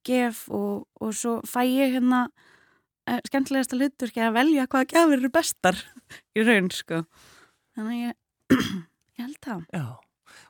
gef 0.08 0.46
og, 0.54 0.88
og 1.02 1.16
svo 1.16 1.38
fæ 1.48 1.62
ég 1.68 1.96
hérna 1.98 2.28
uh, 2.28 3.20
skemmtilegasta 3.28 3.80
hlutur 3.80 4.12
ekki 4.12 4.24
að 4.24 4.38
velja 4.38 4.68
hvaða 4.68 4.90
gafir 4.94 5.22
eru 5.22 5.32
bestar 5.34 5.80
í 6.38 6.46
raun 6.48 6.70
sko. 6.74 7.04
Þannig 7.78 7.94
að 7.94 8.04
ég, 8.04 8.20
ég 9.18 9.26
held 9.26 9.40
það. 9.44 9.64
Já, 9.76 9.88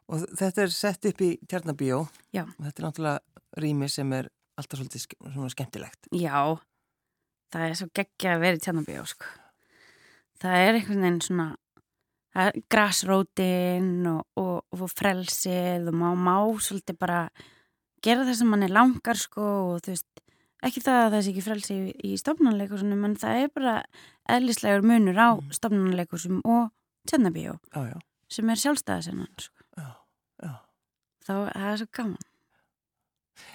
og 0.07 0.27
þetta 0.41 0.65
er 0.65 0.75
sett 0.75 1.09
upp 1.11 1.23
í 1.25 1.31
Tjarnabíó 1.47 2.03
Já. 2.35 2.45
Þetta 2.57 2.75
er 2.75 2.87
náttúrulega 2.87 3.61
rými 3.61 3.89
sem 3.91 4.13
er 4.13 4.29
alltaf 4.57 4.79
svolítið 4.79 5.05
svona 5.21 5.51
skemmtilegt. 5.53 6.09
Já, 6.15 6.57
það 7.53 7.67
er 7.67 7.77
svo 7.79 7.87
geggja 7.95 8.35
að 8.35 8.43
vera 8.43 8.59
í 8.59 8.63
tjarnabíu, 8.63 9.05
sko. 9.09 9.31
Það 10.41 10.63
er 10.63 10.77
einhvern 10.77 11.05
veginn 11.05 11.23
svona, 11.25 11.47
græsrótin 12.69 13.91
og, 14.11 14.25
og, 14.37 14.57
og 14.75 14.91
frelsið 14.93 15.89
og 15.89 15.97
má, 15.97 16.09
má 16.13 16.35
svolítið 16.61 16.99
bara 17.01 17.21
gera 18.05 18.27
það 18.27 18.39
sem 18.41 18.51
mann 18.53 18.65
er 18.67 18.73
langar, 18.73 19.17
sko, 19.17 19.47
og 19.71 19.85
þú 19.85 19.95
veist, 19.95 20.21
ekki 20.67 20.83
það 20.85 20.99
að 21.01 21.15
það 21.15 21.23
sé 21.23 21.31
ekki 21.33 21.45
frelsi 21.45 21.77
í, 21.77 21.95
í 22.11 22.19
stofnanleikursum, 22.21 23.05
en 23.07 23.17
það 23.17 23.41
er 23.43 23.53
bara 23.55 23.75
eðlislegur 24.37 24.85
munur 24.85 25.17
á 25.17 25.29
mm. 25.33 25.51
stofnanleikursum 25.57 26.41
og 26.45 26.69
tjarnabíu, 27.09 27.57
sem 28.31 28.53
er 28.53 28.61
sjálfstæðasennan, 28.61 29.33
sko. 29.41 29.65
Já, 29.77 29.89
já. 30.43 30.53
Þá, 31.25 31.33
það 31.33 31.69
er 31.71 31.81
svo 31.81 31.89
gaman. 31.99 32.27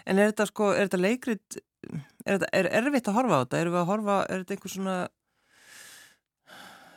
En 0.06 0.18
er 0.18 0.30
þetta 0.32 0.46
sko, 0.50 0.70
er 0.74 0.88
þetta 0.88 1.02
leikrit, 1.02 1.58
er 2.24 2.38
þetta 2.38 2.50
er 2.58 2.70
erfitt 2.82 3.10
að 3.10 3.18
horfa 3.18 3.38
á 3.38 3.42
þetta? 3.42 3.60
Er 3.62 4.42
þetta 4.42 4.56
einhver 4.56 4.74
svona, 4.74 4.96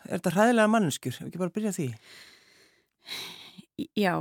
er 0.06 0.18
þetta 0.18 0.36
hræðilega 0.36 0.74
manneskjur? 0.76 1.20
Ef 1.20 1.30
ekki 1.30 1.42
bara 1.42 1.56
byrja 1.58 1.76
því? 1.76 1.90
Já, 4.00 4.14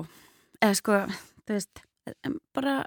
eða 0.60 0.78
sko, 0.80 1.00
þú 1.44 1.56
veist, 1.56 1.84
bara 2.56 2.80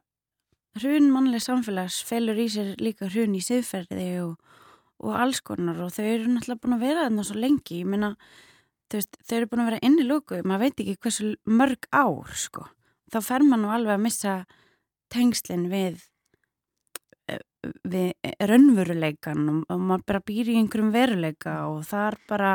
hrun 0.78 1.08
mannlega 1.14 1.46
samfélags 1.46 2.02
felur 2.06 2.38
í 2.38 2.50
sér 2.54 2.76
líka 2.82 3.10
hrun 3.10 3.38
í 3.38 3.42
siðferði 3.42 4.10
og, 4.26 4.36
og 5.02 5.16
alls 5.18 5.42
konar 5.46 5.80
og 5.86 5.94
þau 5.96 6.04
eru 6.06 6.34
náttúrulega 6.34 6.62
búin 6.64 6.78
að 6.78 6.86
vera 6.86 7.08
þarna 7.08 7.26
svo 7.26 7.40
lengi, 7.42 7.82
ég 7.82 7.88
þú 8.88 9.00
veist, 9.00 9.18
þau 9.28 9.36
eru 9.38 9.50
búin 9.52 9.64
að 9.64 9.70
vera 9.72 9.84
inn 9.84 10.00
í 10.00 10.08
lóku, 10.08 10.40
maður 10.48 10.64
veit 10.64 10.82
ekki 10.84 10.98
hversu 11.04 11.34
mörg 11.50 11.88
ár, 11.92 12.36
sko. 12.40 12.68
Þá 13.12 13.20
fer 13.24 13.44
maður 13.44 13.64
nú 13.64 13.74
alveg 13.76 13.96
að 13.98 14.04
missa 14.06 14.36
tengslinn 15.14 15.68
við 15.72 16.04
við 17.88 18.14
raunveruleikan 18.48 19.50
og, 19.52 19.64
og 19.74 19.82
maður 19.84 20.06
bara 20.08 20.24
býr 20.28 20.52
í 20.54 20.60
einhverjum 20.62 20.94
veruleika 20.94 21.58
og 21.68 21.82
það 21.88 22.06
er 22.08 22.18
bara 22.30 22.52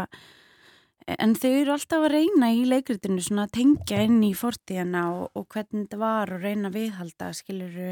en 1.19 1.35
þau 1.37 1.51
eru 1.51 1.75
alltaf 1.75 2.07
að 2.07 2.15
reyna 2.15 2.53
í 2.55 2.63
leikritinu 2.69 3.23
svona 3.23 3.47
að 3.49 3.57
tengja 3.59 4.03
inn 4.07 4.21
í 4.25 4.33
fortíðana 4.39 5.05
og, 5.13 5.25
og 5.37 5.49
hvernig 5.53 5.87
þetta 5.87 6.01
var 6.01 6.33
og 6.33 6.47
reyna 6.47 6.71
að 6.71 6.79
viðhalda 6.79 7.33
skiluru 7.37 7.91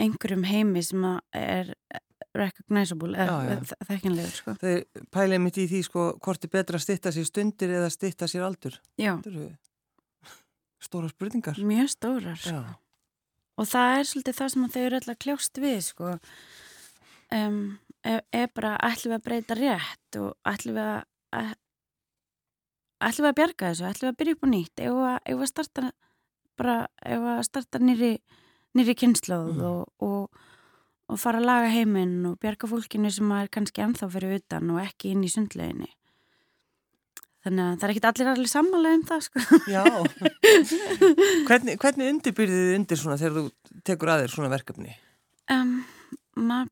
einhverjum 0.00 0.46
heimi 0.48 0.82
sem 0.86 1.04
er 1.36 1.74
recognizable 2.36 3.16
eða 3.18 3.56
þekkinlegur 3.88 4.36
sko. 4.36 4.54
Þau 4.60 5.02
pælið 5.14 5.42
mitt 5.42 5.58
í 5.58 5.66
því 5.70 5.80
sko 5.86 6.04
hvort 6.22 6.46
er 6.46 6.52
betra 6.52 6.78
að 6.78 6.84
stitta 6.86 7.12
sér 7.14 7.26
stundir 7.26 7.74
eða 7.80 7.90
stitta 7.90 8.28
sér 8.30 8.46
aldur. 8.46 8.76
Já. 9.00 9.16
Stóra 10.80 11.10
spurningar. 11.10 11.58
Mjög 11.58 11.90
stórar. 11.92 12.38
Sko. 12.38 12.62
Og 13.60 13.68
það 13.68 13.98
er 13.98 14.10
svolítið 14.10 14.38
það 14.40 14.52
sem 14.54 14.66
þau 14.74 14.82
eru 14.82 14.98
alltaf 15.00 15.20
kljóst 15.20 15.60
við 15.60 15.78
sko 15.84 16.12
um, 17.36 17.62
er, 18.06 18.22
er 18.32 18.52
bara 18.56 18.76
ætlum 18.88 19.12
við 19.12 19.18
að 19.18 19.26
breyta 19.28 19.58
rétt 19.58 20.20
og 20.20 20.52
ætlum 20.52 20.78
við 20.78 20.92
að 21.36 21.50
ætlum 23.00 23.24
við 23.24 23.30
að 23.30 23.38
bjarga 23.40 23.70
þessu, 23.70 23.88
ætlum 23.88 24.08
við 24.08 24.12
að 24.12 24.20
byrja 24.20 24.36
upp 24.36 24.44
á 24.44 24.48
nýtt 24.54 24.84
ef 24.84 25.00
við 25.00 25.44
að 25.44 25.50
starta 25.50 25.86
bara, 26.60 26.76
ef 27.04 27.22
við 27.24 27.32
að 27.34 27.46
starta 27.48 27.82
nýri 27.82 28.12
nýri 28.76 28.96
kynnslóð 28.98 29.54
mm. 29.56 29.62
og, 29.66 30.04
og, 30.06 30.42
og 31.10 31.20
fara 31.20 31.40
að 31.40 31.48
laga 31.48 31.70
heiminn 31.74 32.18
og 32.28 32.36
bjarga 32.42 32.70
fólkinu 32.70 33.10
sem 33.12 33.32
er 33.34 33.50
kannski 33.52 33.84
ennþá 33.84 34.10
fyrir 34.12 34.36
utan 34.40 34.74
og 34.74 34.82
ekki 34.84 35.14
inn 35.14 35.24
í 35.26 35.32
sundleginni 35.32 35.90
þannig 37.44 37.64
að 37.66 37.76
það 37.76 37.86
er 37.86 37.94
ekki 37.94 38.08
allir 38.10 38.32
allir 38.32 38.50
sammála 38.52 38.96
um 38.96 39.06
það 39.08 39.22
sko 39.28 39.60
Já 39.70 39.84
Hvernig, 41.48 41.78
hvernig 41.80 42.12
undirbyrðið 42.14 42.66
þið 42.66 42.76
undir 42.80 43.00
svona 43.00 43.20
þegar 43.20 43.38
þú 43.38 43.80
tekur 43.86 44.12
aðeir 44.14 44.34
svona 44.34 44.52
verkefni? 44.52 44.94
Um, 45.50 45.80
maður 46.36 46.70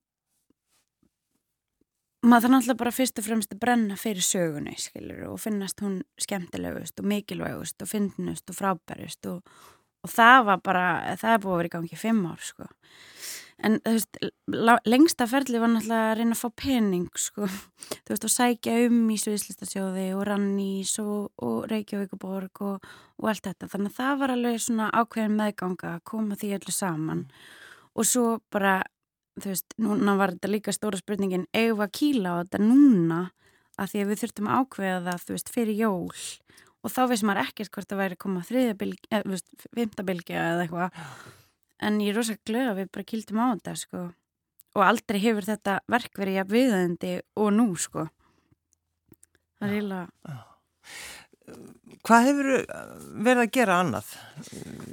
maður 2.26 2.44
þarf 2.44 2.52
náttúrulega 2.54 2.82
bara 2.82 2.94
fyrst 2.94 3.20
og 3.20 3.26
fremst 3.26 3.52
að 3.54 3.60
brenna 3.62 3.96
fyrir 3.98 4.26
sögunni 4.26 4.76
skilur, 4.81 5.24
og 5.31 5.40
finnast 5.42 5.83
hún 5.85 6.00
skemmtilegust 6.20 7.00
og 7.00 7.11
mikilvægust 7.12 7.85
og 7.85 7.90
finnust 7.90 8.50
og 8.50 8.59
frábærust 8.59 9.28
og, 9.31 9.59
og 10.02 10.12
það 10.12 10.40
var 10.50 10.64
bara 10.64 10.87
það 11.20 11.35
er 11.35 11.44
búið 11.44 11.54
að 11.54 11.61
vera 11.62 11.70
í 11.70 11.74
gangi 11.76 12.00
fimm 12.00 12.24
ár 12.26 12.42
sko. 12.42 12.66
En 13.66 13.79
þú 13.83 13.94
veist 13.97 14.18
lengsta 14.87 15.27
ferli 15.31 15.61
var 15.61 15.73
náttúrulega 15.73 16.11
að 16.12 16.18
reyna 16.21 16.37
að 16.37 16.42
fá 16.42 16.49
pening 16.62 17.09
sko, 17.18 17.49
þú 18.05 18.14
veist 18.14 18.27
og 18.29 18.35
sækja 18.35 18.77
um 18.87 19.01
í 19.11 19.16
Sviðslistasjóði 19.23 20.07
og 20.16 20.27
Rannís 20.29 20.94
og, 21.03 21.33
og 21.42 21.64
Reykjavíkuborg 21.73 22.62
og, 22.66 22.92
og 23.18 23.33
allt 23.33 23.49
þetta, 23.49 23.71
þannig 23.73 23.94
að 23.94 23.99
það 24.03 24.21
var 24.23 24.35
alveg 24.37 24.61
svona 24.62 24.92
ákveðin 24.94 25.40
meðganga 25.40 25.97
að 25.97 26.05
koma 26.12 26.38
því 26.38 26.55
öllu 26.59 26.75
saman. 26.75 27.27
Og 27.99 28.07
svo 28.07 28.27
bara 28.53 28.79
þú 29.42 29.53
veist, 29.53 29.75
núna 29.81 30.14
var 30.18 30.35
þetta 30.35 30.51
líka 30.51 30.75
stóra 30.75 31.01
spurningin 31.01 31.49
eigum 31.55 31.81
við 31.81 31.87
að 31.87 31.97
kýla 31.99 32.35
á 32.35 32.40
þetta 32.42 32.62
núna? 32.62 33.21
Að 33.79 33.92
því 33.92 34.01
að 34.03 34.09
við 34.11 34.23
þurftum 34.23 34.49
að 34.51 34.62
ákveða 34.62 35.03
það 35.07 35.25
þú 35.25 35.35
veist, 35.37 35.51
fyrir 35.55 35.77
jól. 35.79 36.23
Og 36.83 36.94
þá 36.94 37.03
veist 37.11 37.27
maður 37.27 37.42
ekkert 37.44 37.75
hvort 37.75 37.90
það 37.90 38.01
væri 38.03 38.16
að 38.16 38.23
koma 38.25 38.47
þriðabilgi 38.49 39.11
eða, 39.11 39.23
þú 39.27 39.35
veist, 39.35 39.68
fymtabilgi 39.79 40.38
eða 40.38 40.64
eitthvað 40.64 41.05
en 41.80 42.00
ég 42.02 42.12
er 42.12 42.18
rosalega 42.18 42.50
glöð 42.50 42.70
að 42.72 42.78
við 42.80 42.92
bara 42.96 43.08
kýldum 43.12 43.42
á 43.42 43.46
þetta, 43.52 43.74
sko. 43.82 44.04
Og 44.76 44.84
aldrei 44.84 45.18
hefur 45.22 45.46
þetta 45.48 45.78
verk 45.90 46.20
verið 46.20 46.38
jafn 46.38 46.54
viðöndi 46.54 47.12
og 47.40 47.50
nú, 47.56 47.68
sko. 47.80 48.08
Það 49.58 49.68
er 49.68 49.76
eiginlega 49.78 50.06
Hvað 52.06 52.26
hefur 52.28 52.48
verið 53.24 53.42
að 53.42 53.52
gera 53.56 53.78
annað? 53.82 54.10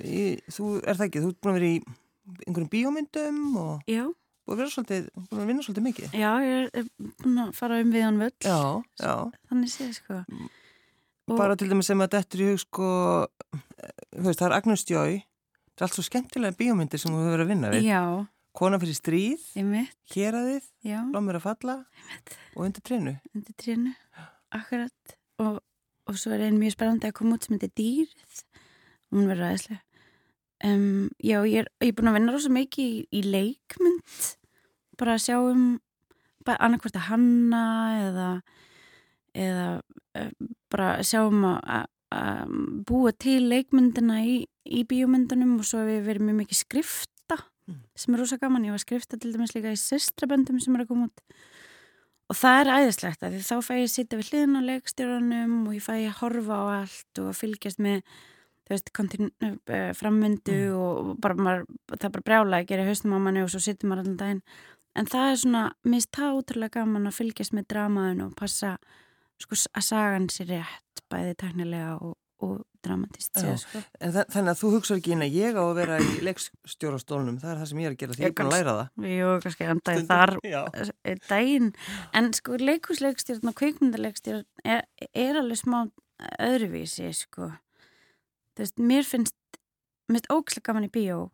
Í, 0.03 0.21
þú 0.51 0.69
er 0.81 0.97
það 0.97 1.07
ekki, 1.07 1.23
þú 1.23 1.31
er 1.31 1.39
búin 1.43 1.51
að 1.51 1.57
vera 1.59 1.69
í 1.69 1.79
einhverjum 2.45 2.69
bíómyndum 2.71 3.41
og... 3.61 3.89
Já. 3.91 4.03
búin 4.45 4.63
að, 4.63 4.71
svolítið, 4.73 5.09
búin 5.29 5.43
að 5.43 5.49
vinna 5.51 5.65
svolítið 5.65 5.85
mikið? 5.89 6.15
Já, 6.17 6.31
ég 6.45 6.69
er 6.81 6.87
búin 7.21 7.41
að 7.43 7.51
fara 7.59 7.79
um 7.83 7.93
viðan 7.93 8.21
völd 8.23 8.47
Já, 8.47 8.59
já. 9.01 9.13
Þannig 9.51 9.73
séð 9.73 9.93
sko. 9.99 10.19
Og 11.25 11.39
Bara 11.39 11.57
til 11.57 11.69
dæmis 11.71 11.89
sem 11.89 12.03
að 12.05 12.17
þetta 12.17 12.37
er 12.37 12.43
í 12.43 12.49
hug 12.51 12.61
sko 12.61 12.89
veist, 14.15 14.39
það 14.39 14.47
er 14.47 14.57
Agnus 14.59 14.85
Jói 14.89 15.23
það 15.75 15.83
er 15.83 15.87
allt 15.87 15.97
svo 15.97 16.05
skemmtilega 16.07 16.57
bíómyndir 16.59 17.01
sem 17.01 17.13
þú 17.13 17.21
hefur 17.21 17.35
verið 17.35 17.45
að 17.45 17.53
vinna 17.53 17.71
við. 17.73 17.87
Já. 17.89 18.01
Kona 18.55 18.79
fyrir 18.79 18.95
stríð 18.95 19.47
Héræðið, 20.13 20.67
Lómur 21.11 21.35
að 21.35 21.43
falla 21.43 21.73
og 22.55 22.61
Undir 22.63 22.85
trénu. 22.87 23.17
Undir 23.35 23.57
trénu, 23.59 23.91
akkurat. 24.55 25.17
Og, 25.43 25.57
og 26.07 26.19
svo 26.21 26.31
er 26.31 26.45
einn 26.45 26.61
mjög 26.61 26.77
spennandi 26.77 27.09
að 27.09 27.17
koma 27.17 27.35
út 27.35 27.47
sem 27.47 27.57
heitir 27.57 27.73
Dýrið 27.75 28.39
og 29.11 29.19
hún 29.19 29.27
verður 29.27 29.49
aðeinslega 29.49 29.83
Um, 30.63 31.09
já, 31.19 31.43
ég 31.43 31.65
er, 31.65 31.67
ég 31.83 31.91
er 31.91 31.95
búin 31.97 32.09
að 32.09 32.15
vinna 32.15 32.33
rosa 32.33 32.49
mikið 32.53 32.85
í, 32.87 33.01
í 33.19 33.21
leikmynd. 33.27 34.29
Bara 34.95 35.17
að 35.17 35.25
sjá 35.25 35.35
um 35.41 35.65
annarkvært 36.47 36.99
að 36.99 37.07
hanna 37.09 37.63
eða, 37.99 38.29
eða 39.35 39.65
um, 40.21 40.53
bara 40.71 40.87
sjá 41.05 41.25
um 41.25 41.43
að, 41.49 41.89
að 42.13 42.53
búa 42.87 43.11
til 43.17 43.39
leikmyndina 43.49 44.21
í, 44.25 44.37
í 44.65 44.83
bíómyndunum 44.87 45.57
og 45.59 45.67
svo 45.67 45.81
hefur 45.81 45.91
við 45.91 46.07
verið 46.09 46.27
mjög 46.27 46.39
mikið 46.43 46.59
skrifta 46.59 47.39
mm. 47.41 47.81
sem 47.97 48.15
er 48.15 48.23
rosa 48.23 48.39
gaman, 48.41 48.67
ég 48.67 48.75
var 48.75 48.83
skrifta 48.83 49.19
til 49.19 49.33
dæmis 49.33 49.55
líka 49.55 49.73
í 49.73 49.79
sestraböndum 49.79 50.61
sem 50.61 50.77
er 50.77 50.85
að 50.85 50.91
koma 50.93 51.09
út 51.09 51.25
og 52.25 52.37
það 52.39 52.59
er 52.61 52.71
æðislegt 52.79 53.25
að 53.25 53.35
því 53.35 53.41
þá 53.45 53.57
fæ 53.65 53.73
ég 53.75 53.83
að 53.87 53.91
sitja 53.95 54.19
við 54.19 54.29
hliðin 54.31 54.57
á 54.57 54.61
leikstjórnum 54.69 55.57
og 55.65 55.75
ég 55.75 55.85
fæ 55.85 55.93
að 55.95 56.15
horfa 56.21 56.61
á 56.61 56.65
allt 56.81 57.21
og 57.21 57.27
að 57.29 57.41
fylgjast 57.41 57.81
með 57.85 57.99
veist, 58.69 58.89
uh, 58.89 59.91
framvindu 59.97 60.55
mm. 60.55 60.77
og 60.79 61.11
bara 61.21 61.37
maður, 61.37 61.67
það 61.93 62.07
er 62.07 62.15
bara 62.15 62.27
brjála 62.29 62.61
að 62.61 62.71
gera 62.71 62.87
haustum 62.87 63.13
á 63.13 63.19
manni 63.21 63.43
og 63.45 63.51
svo 63.53 63.61
sittum 63.61 63.91
maður 63.91 64.05
allan 64.05 64.21
daginn 64.21 64.41
en 64.95 65.09
það 65.11 65.31
er 65.31 65.41
svona, 65.41 65.63
minnst 65.85 66.13
það 66.15 66.39
útrúlega 66.39 66.79
gaman 66.79 67.09
að 67.09 67.17
fylgjast 67.19 67.55
með 67.55 67.67
dramaðin 67.73 68.23
og 68.25 68.35
passa 68.39 68.75
sko 69.43 69.57
að 69.71 69.87
sagan 69.87 70.29
sér 70.31 70.53
rétt 70.53 71.03
bæði 71.11 71.35
teknilega 71.41 71.95
og, 71.99 72.15
og 72.45 72.55
dramatist 72.85 73.39
sér, 73.39 73.57
sko. 73.61 73.81
Þannig 73.99 74.51
að 74.53 74.61
þú 74.61 74.71
hugsa 74.75 74.97
ekki 74.99 75.15
inn 75.15 75.25
að 75.25 75.37
ég 75.37 75.59
á 75.59 75.63
að 75.63 75.75
vera 75.79 75.99
í 76.01 76.09
leikstjórastólunum 76.25 77.39
það 77.41 77.51
er 77.51 77.61
það 77.61 77.69
sem 77.71 77.81
ég 77.81 77.89
er 77.89 77.95
að 77.95 78.01
gera, 78.01 78.17
því 78.17 78.25
ég 78.25 78.31
er 78.31 78.35
búin 78.39 78.49
að 78.49 78.55
læra 78.55 78.75
það. 78.79 79.05
Jú, 79.11 79.29
kannski 79.45 79.69
andaði 79.73 80.05
þar 80.09 80.35
eh, 80.45 81.19
daginn, 81.29 81.71
en 82.15 82.31
sko 82.39 82.59
leikusleikstjórn 82.61 83.51
og 83.51 83.57
kveikmyndarleikstjórn 83.61 84.73
er, 84.75 84.83
er 85.11 85.41
alveg 85.41 85.61
smá 85.61 85.79
öðruvísi, 86.45 87.11
sko. 87.17 87.51
Veist, 88.55 88.79
mér 88.79 89.03
finnst 89.07 89.35
mér 90.05 90.21
finnst 90.21 90.31
ógislega 90.33 90.69
gaman 90.69 90.87
í 90.87 90.93
bíó 90.93 91.25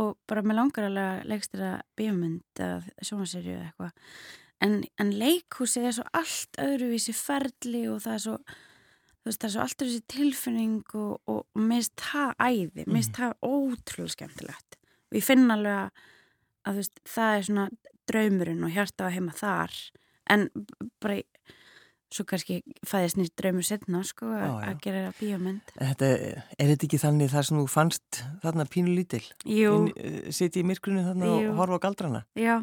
og 0.00 0.16
bara 0.28 0.42
með 0.42 0.58
langar 0.58 0.88
alveg 0.88 1.44
að 1.54 1.82
bíómynd 1.98 2.62
eða 2.64 3.04
sjónaserju 3.04 3.54
eða 3.54 3.66
eitthvað 3.68 3.92
en, 4.64 4.78
en 5.00 5.12
leikhúsi 5.20 5.82
er 5.84 5.96
svo 5.96 6.06
allt 6.16 6.60
öðruvísi 6.60 7.14
ferli 7.16 7.84
og 7.92 8.02
það 8.04 8.16
er 8.16 8.24
svo 8.24 8.36
veist, 9.24 9.40
það 9.40 9.48
er 9.48 9.54
svo 9.54 9.64
allt 9.64 9.84
öðruvísi 9.84 10.06
tilfinning 10.14 10.96
og, 11.00 11.14
og, 11.30 11.42
finnst 11.56 11.96
það 12.00 12.34
æði 12.38 12.86
finnst 12.86 13.12
mhm. 13.12 13.18
það 13.20 13.36
ótrúlega 13.50 14.16
skemmtilegt 14.16 14.78
og 14.80 15.18
ég 15.18 15.26
finn 15.26 15.50
alveg 15.54 15.80
að, 15.80 16.06
að 16.64 16.80
veist, 16.80 17.04
það 17.16 17.38
er 17.38 17.48
svona 17.50 17.68
draumurinn 18.04 18.64
og 18.66 18.74
hjarta 18.74 19.08
að 19.08 19.18
heima 19.18 19.36
þar 19.36 19.78
en 20.32 20.48
bara 21.02 21.20
svo 22.14 22.24
kannski 22.28 22.60
fæðist 22.86 23.18
nýtt 23.18 23.34
draumur 23.40 23.64
setna 23.66 24.04
sko 24.06 24.28
að 24.38 24.76
gera 24.84 25.08
bíomönd 25.18 25.72
þetta, 25.74 26.10
Er 26.60 26.70
þetta 26.70 26.86
ekki 26.86 27.00
þannig 27.02 27.32
þar 27.32 27.48
sem 27.48 27.58
þú 27.58 27.64
fannst 27.72 28.20
þarna 28.44 28.66
pínu 28.70 28.94
lítil? 28.94 29.24
Jú 29.48 29.88
eh, 29.96 30.30
Sitt 30.34 30.58
í 30.60 30.62
myrkrunu 30.66 31.02
þarna 31.08 31.32
Jú. 31.32 31.48
og 31.50 31.58
horfa 31.58 31.80
á 31.80 31.84
galdrana? 31.88 32.22
Já 32.38 32.54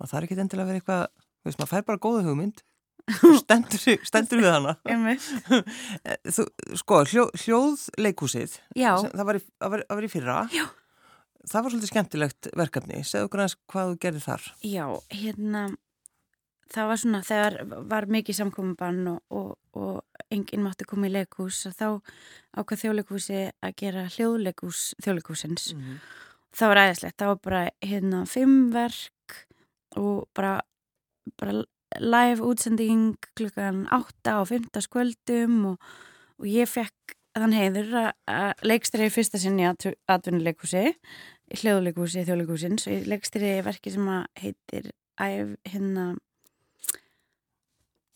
og 0.00 0.10
það 0.10 0.18
er 0.18 0.26
ekki 0.26 0.38
endilega 0.40 0.64
að 0.64 0.72
vera 0.72 0.80
eitthvað 0.80 1.06
þú 1.20 1.50
veist 1.50 1.60
maður 1.60 1.72
fær 1.74 1.86
bara 1.90 2.02
góða 2.06 2.24
hugmynd. 2.28 2.64
Stendur, 3.42 4.04
stendur 4.06 4.42
við 4.42 4.52
hana. 4.54 4.76
Eh, 6.04 6.18
þú, 6.30 6.46
Sko, 6.78 7.02
hljó, 7.10 7.26
hljóðleikúsið 7.42 8.58
það 8.76 9.24
var 9.26 9.38
í, 9.40 9.44
var, 9.60 9.84
var 9.88 10.06
í 10.06 10.10
fyrra. 10.12 10.40
Já. 10.54 10.64
Það 11.50 11.62
var 11.64 11.72
svolítið 11.72 11.90
skemmtilegt 11.90 12.48
verkefni. 12.56 13.00
Segðu 13.08 13.28
okkur 13.28 13.42
aðeins 13.42 13.56
hvað 13.72 13.92
þú 13.92 14.00
gerði 14.04 14.24
þar. 14.26 14.48
Já, 14.66 14.84
hérna 15.16 15.62
það 16.70 16.90
var 16.90 17.00
svona, 17.02 17.20
þegar 17.26 17.56
var 17.90 18.06
mikið 18.14 18.38
samkominbann 18.38 19.00
og, 19.10 19.20
og, 19.34 19.52
og 19.76 20.26
enginn 20.32 20.64
mátti 20.64 20.86
koma 20.88 21.08
í 21.08 21.14
leikús 21.14 21.64
þá 21.74 22.00
ákvað 22.54 22.82
þjóðleikúsi 22.84 23.40
að 23.50 23.76
gera 23.82 24.06
hljóðleikús 24.14 24.82
þjóðleikúsins 25.02 25.72
mm 25.74 25.80
-hmm. 25.80 25.96
það 26.56 26.72
var 26.72 26.82
æðislegt, 26.84 27.18
það 27.18 27.32
var 27.32 27.40
bara 27.48 27.62
hérna 27.82 28.22
fimm 28.26 28.70
verk 28.74 29.19
og 29.98 30.28
bara, 30.36 30.60
bara 31.40 31.64
live 31.98 32.44
útsending 32.46 33.16
klukkan 33.38 33.86
8 33.90 34.36
á 34.36 34.42
5. 34.46 34.70
skvöldum 34.86 35.72
og, 35.72 35.90
og 36.38 36.46
ég 36.46 36.70
fekk 36.70 37.16
þann 37.36 37.54
heiður 37.54 37.92
að 38.30 38.64
leikstri 38.66 39.10
fyrsta 39.12 39.38
sinni 39.38 39.66
að 39.68 39.92
atvinnuleikúsi 40.10 40.90
hljóðleikúsi, 41.60 42.24
þjóðleikúsins 42.26 42.86
og 42.86 42.94
ég 42.94 43.06
leikstri 43.10 43.52
verki 43.66 43.92
sem 43.94 44.08
heitir 44.38 44.90
æf 45.20 45.54
hérna 45.68 46.12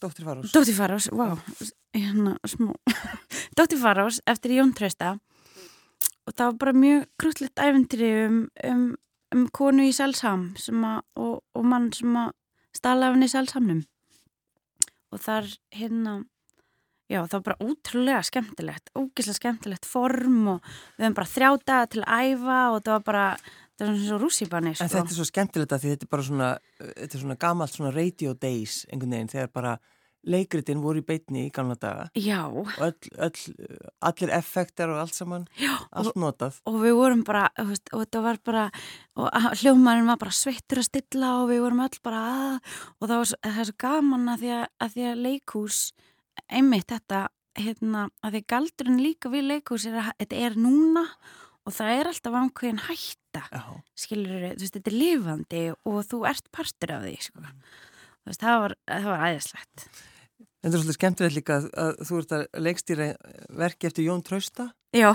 Dóttir 0.02 0.26
Farós 0.26 0.52
Dóttir 0.54 0.76
Farós, 0.76 1.08
wow 1.14 1.38
hérna, 1.94 2.36
Dóttir 3.56 3.80
Farós 3.80 4.20
eftir 4.30 4.58
Jón 4.58 4.74
Trausta 4.76 5.16
og 6.24 6.34
það 6.34 6.46
var 6.50 6.60
bara 6.62 6.76
mjög 6.78 7.08
krútlegt 7.20 7.62
æfintri 7.62 8.10
um, 8.26 8.38
um, 8.64 8.86
um 9.34 9.48
konu 9.54 9.86
í 9.88 9.94
Sælsham 9.94 10.52
og, 11.16 11.42
og 11.54 11.64
mann 11.64 11.90
sem 11.96 12.14
að 12.18 12.32
stala 12.74 13.08
af 13.08 13.16
henni 13.16 13.30
í 13.30 13.32
Sælshamnum 13.32 13.82
og 15.14 15.22
þar 15.22 15.48
hérna 15.74 16.22
já 17.10 17.20
það 17.28 17.34
var 17.36 17.44
bara 17.48 17.68
útrúlega 17.68 18.22
skemmtilegt 18.24 18.92
ógislega 18.96 19.38
skemmtilegt 19.38 19.88
form 19.88 20.56
og 20.56 20.70
við 20.96 21.04
hefum 21.04 21.18
bara 21.18 21.32
þrjá 21.34 21.50
daga 21.64 21.90
til 21.92 22.02
að 22.04 22.30
æfa 22.30 22.60
og 22.72 22.78
það 22.80 22.94
var 22.94 23.04
bara 23.08 23.26
það 23.74 23.84
var 23.84 23.94
svona 23.94 24.08
svo 24.08 24.20
rússipanni 24.22 24.74
sko. 24.74 24.84
En 24.84 24.92
þetta 24.94 25.12
er 25.12 25.18
svo 25.18 25.28
skemmtilegt 25.28 25.74
að 25.74 25.82
því 25.82 25.92
þetta 25.94 26.06
er 26.06 26.12
bara 26.14 26.26
svona 26.28 26.50
þetta 26.78 27.10
er 27.10 27.24
svona 27.24 27.38
gamalt 27.44 27.74
svona 27.74 27.94
radio 27.94 28.34
days 28.34 28.78
einhvern 28.88 29.16
veginn 29.16 29.32
þegar 29.34 29.52
bara 29.60 29.74
leikritin 30.30 30.82
voru 30.82 31.02
í 31.02 31.06
beitni 31.06 31.46
í 31.46 31.52
gamla 31.54 31.76
daga. 31.80 32.06
Já. 32.18 32.40
Og 32.48 32.70
öll, 32.82 33.10
öll, 33.26 33.54
allir 34.04 34.32
effektar 34.36 34.92
og 34.92 35.02
allt 35.02 35.16
saman. 35.16 35.46
Já, 35.60 35.74
allt 35.92 36.18
notað. 36.20 36.60
og 36.68 36.80
við 36.82 36.96
vorum 36.98 37.24
bara 37.26 37.46
veist, 37.58 37.88
og 37.92 38.04
þetta 38.04 38.24
var 38.24 38.40
bara 38.44 38.64
og 39.20 39.46
hljómarinn 39.60 40.08
var 40.08 40.18
bara 40.20 40.34
sveittur 40.34 40.80
að 40.82 40.88
stilla 40.88 41.30
og 41.42 41.48
við 41.52 41.62
vorum 41.64 41.84
öll 41.84 42.00
bara 42.04 42.24
að 42.32 42.74
og 42.98 43.08
það 43.08 43.16
var 43.20 43.30
það 43.44 43.70
svo 43.70 43.78
gaman 43.84 44.28
að 44.32 44.44
því 44.44 44.52
að, 44.58 44.66
að 44.80 44.94
því 44.94 45.06
að 45.10 45.24
leikús 45.28 45.80
einmitt 46.48 46.90
þetta 46.90 47.24
hérna, 47.54 48.08
að 48.24 48.36
því 48.36 48.44
galdurinn 48.50 49.02
líka 49.02 49.32
við 49.32 49.48
leikús 49.52 49.86
er 49.88 49.98
að 50.00 50.12
þetta 50.22 50.44
er 50.48 50.56
núna 50.58 51.04
og 51.64 51.74
það 51.74 51.98
er 51.98 52.10
alltaf 52.10 52.38
ánkveðin 52.40 52.82
hætta 52.88 53.44
skilur, 53.98 54.48
þú 54.54 54.64
veist, 54.64 54.74
þetta 54.76 54.90
er 54.90 54.98
lifandi 54.98 55.62
og 55.74 56.00
þú 56.08 56.24
ert 56.30 56.50
partur 56.54 56.96
af 56.96 57.06
því 57.06 57.14
sko. 57.24 57.44
veist, 58.26 58.42
það 58.42 58.60
var, 58.64 58.76
var 59.06 59.24
æðislegt 59.30 59.86
Það 60.64 60.70
er 60.70 60.80
svolítið 60.80 60.96
skemmtilegt 60.96 61.36
líka 61.36 61.56
að, 61.58 61.64
að 61.76 61.98
þú 62.08 62.18
ert 62.22 62.30
að 62.32 62.44
leikstýra 62.64 63.06
verki 63.60 63.88
eftir 63.90 64.06
Jón 64.06 64.22
Trausta. 64.24 64.64
Já. 64.96 65.10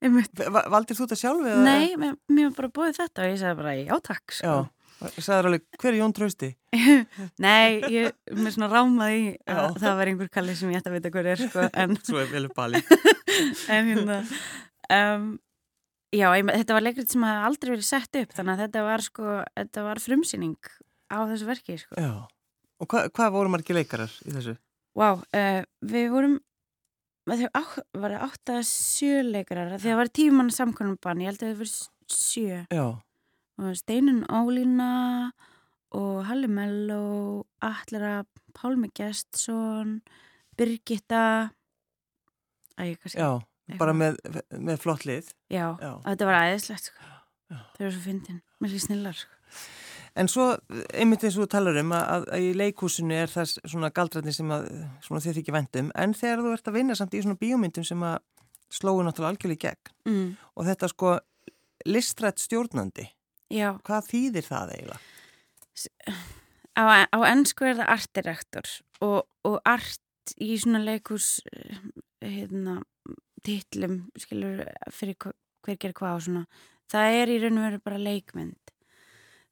Valdir 0.00 0.96
þú 0.96 1.04
þetta 1.04 1.18
sjálf? 1.20 1.42
Eða? 1.50 1.64
Nei, 1.66 1.98
mér, 2.00 2.14
var 2.48 2.54
bara 2.56 2.70
búið 2.78 2.96
þetta 2.96 3.26
og 3.26 3.28
ég 3.28 3.42
sagði 3.42 3.58
bara 3.58 3.74
já 3.76 3.92
takk. 4.08 4.34
Sko. 4.38 4.54
Já, 4.54 5.10
sagði 5.18 5.50
alveg, 5.50 5.66
hver 5.82 5.90
er 5.90 5.98
Jón 6.00 6.16
Trausti? 6.16 6.50
Nei, 7.44 7.76
ég 7.92 8.16
mér 8.32 8.56
svona 8.56 8.70
rámaði 8.72 9.34
að 9.52 9.80
það 9.84 10.00
var 10.00 10.12
einhver 10.14 10.30
kallið 10.38 10.60
sem 10.62 10.72
ég 10.72 10.80
ætti 10.80 10.92
að 10.94 10.96
vita 10.96 11.12
hver 11.18 11.32
er. 11.34 11.44
Sko, 11.44 11.68
en... 11.84 11.96
Svo 12.08 12.24
er 12.24 12.30
vel 12.32 12.48
upp 12.48 12.56
bali. 12.56 12.80
en 13.74 13.90
hérna, 13.92 14.20
um, 14.96 15.32
já, 16.08 16.30
ég, 16.38 16.48
þetta 16.48 16.78
var 16.78 16.88
leikrið 16.88 17.12
sem 17.12 17.28
hafði 17.28 17.50
aldrei 17.50 17.74
verið 17.74 17.90
sett 17.90 18.20
upp 18.22 18.32
þannig 18.38 18.56
að 18.56 18.64
þetta 18.64 18.88
var 18.88 19.04
sko, 19.12 19.40
þetta 19.60 19.84
var 19.90 20.00
frumsýning 20.08 20.72
á 21.12 21.18
þessu 21.28 21.52
verki 21.52 21.82
sko. 21.84 22.00
Já. 22.00 22.14
Og 22.82 22.90
hva, 22.90 23.06
hvað 23.14 23.34
voru 23.36 23.52
margir 23.52 23.76
leikarar 23.78 24.12
í 24.26 24.34
þessu? 24.34 24.56
Vá, 24.94 25.06
wow, 25.14 25.22
uh, 25.34 25.62
við 25.82 26.10
vorum 26.14 26.36
það 27.24 27.78
var 27.96 28.16
átt 28.20 28.52
að 28.52 28.62
sjö 28.68 29.22
leikarar 29.24 29.72
því 29.72 29.78
að 29.78 29.84
það 29.86 30.00
var 30.00 30.12
tíumann 30.18 30.52
samkonum 30.52 30.98
bann 31.02 31.22
ég 31.24 31.32
held 31.32 31.42
að 31.42 31.52
það 31.52 31.62
var 31.62 31.72
sjö 32.12 32.58
Já. 32.68 32.86
og 33.64 33.78
Steinun 33.80 34.22
Ólína 34.28 34.90
og 35.94 36.24
Halli 36.28 36.50
Mello 36.50 37.46
Allara, 37.64 38.24
Pálmi 38.56 38.90
Gjertsson 38.92 40.00
Birgitta 40.58 41.50
Æ, 42.74 42.98
Já, 43.14 43.40
bara 43.78 43.94
með, 43.96 44.18
með 44.52 44.82
flott 44.82 45.06
lið 45.08 45.30
Já, 45.48 45.78
Já. 45.80 45.92
þetta 46.04 46.28
var 46.28 46.40
aðeinslegt 46.42 46.90
sko. 46.90 47.10
þau 47.48 47.80
eru 47.86 47.94
svo 47.94 48.04
fyndin, 48.04 48.44
líka 48.60 48.84
snillar 48.84 49.16
sko 49.16 49.32
En 50.14 50.28
svo, 50.30 50.52
einmitt 50.94 51.24
eins 51.26 51.34
og 51.34 51.48
þú 51.48 51.50
talar 51.50 51.78
um 51.80 51.90
að, 51.96 52.28
að 52.30 52.44
í 52.46 52.50
leikúsinu 52.54 53.16
er 53.18 53.32
það 53.32 53.56
svona 53.66 53.90
galdrætni 53.94 54.34
sem 54.34 54.52
að, 54.54 54.68
svona 55.02 55.22
þið 55.24 55.40
þykir 55.40 55.56
vendum, 55.56 55.88
en 55.98 56.14
þegar 56.14 56.42
þú 56.44 56.52
ert 56.54 56.70
að 56.70 56.76
vinna 56.78 56.96
samt 56.98 57.16
í 57.18 57.22
svona 57.24 57.40
bíómyndum 57.40 57.86
sem 57.88 58.04
að 58.06 58.20
slóu 58.74 59.02
náttúrulega 59.02 59.32
algjörlega 59.34 59.58
í 59.58 59.64
gegn 59.64 60.12
mm. 60.12 60.28
og 60.54 60.68
þetta 60.68 60.90
sko 60.92 61.16
listrætt 61.90 62.42
stjórnandi, 62.42 63.08
Já. 63.52 63.74
hvað 63.86 64.10
þýðir 64.12 64.48
það 64.48 64.74
eiginlega? 64.76 65.02
Á, 66.78 66.82
á 67.10 67.18
ennsku 67.26 67.66
er 67.66 67.80
það 67.80 67.92
artirektor 67.96 68.70
og, 69.02 69.20
og 69.46 69.58
art 69.66 70.34
í 70.38 70.54
svona 70.62 70.80
leikús 70.84 71.40
hérna, 72.22 72.80
titlum, 73.44 74.04
skilur, 74.18 74.62
fyrir 74.94 75.18
hver 75.18 75.78
gerir 75.80 75.96
hvað 75.98 76.20
og 76.20 76.24
svona, 76.28 76.44
það 76.90 77.18
er 77.18 77.34
í 77.34 77.40
raun 77.42 77.58
og 77.58 77.66
veru 77.66 77.82
bara 77.84 78.00
leikmynd 78.00 78.73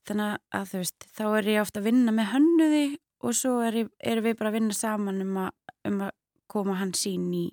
þannig 0.09 0.39
að 0.59 0.69
þú 0.71 0.83
veist, 0.83 1.07
þá 1.17 1.25
er 1.29 1.51
ég 1.53 1.63
ofta 1.63 1.81
að 1.83 1.89
vinna 1.91 2.15
með 2.15 2.31
hönnuði 2.33 2.85
og 3.23 3.37
svo 3.39 3.59
er, 3.63 3.79
ég, 3.83 3.93
er 3.99 4.23
við 4.25 4.39
bara 4.41 4.51
að 4.51 4.59
vinna 4.59 4.77
saman 4.77 5.23
um 5.25 5.39
að, 5.45 5.53
um 5.91 6.01
að 6.09 6.13
koma 6.53 6.77
hann 6.81 6.93
sín 6.97 7.29
í, 7.37 7.47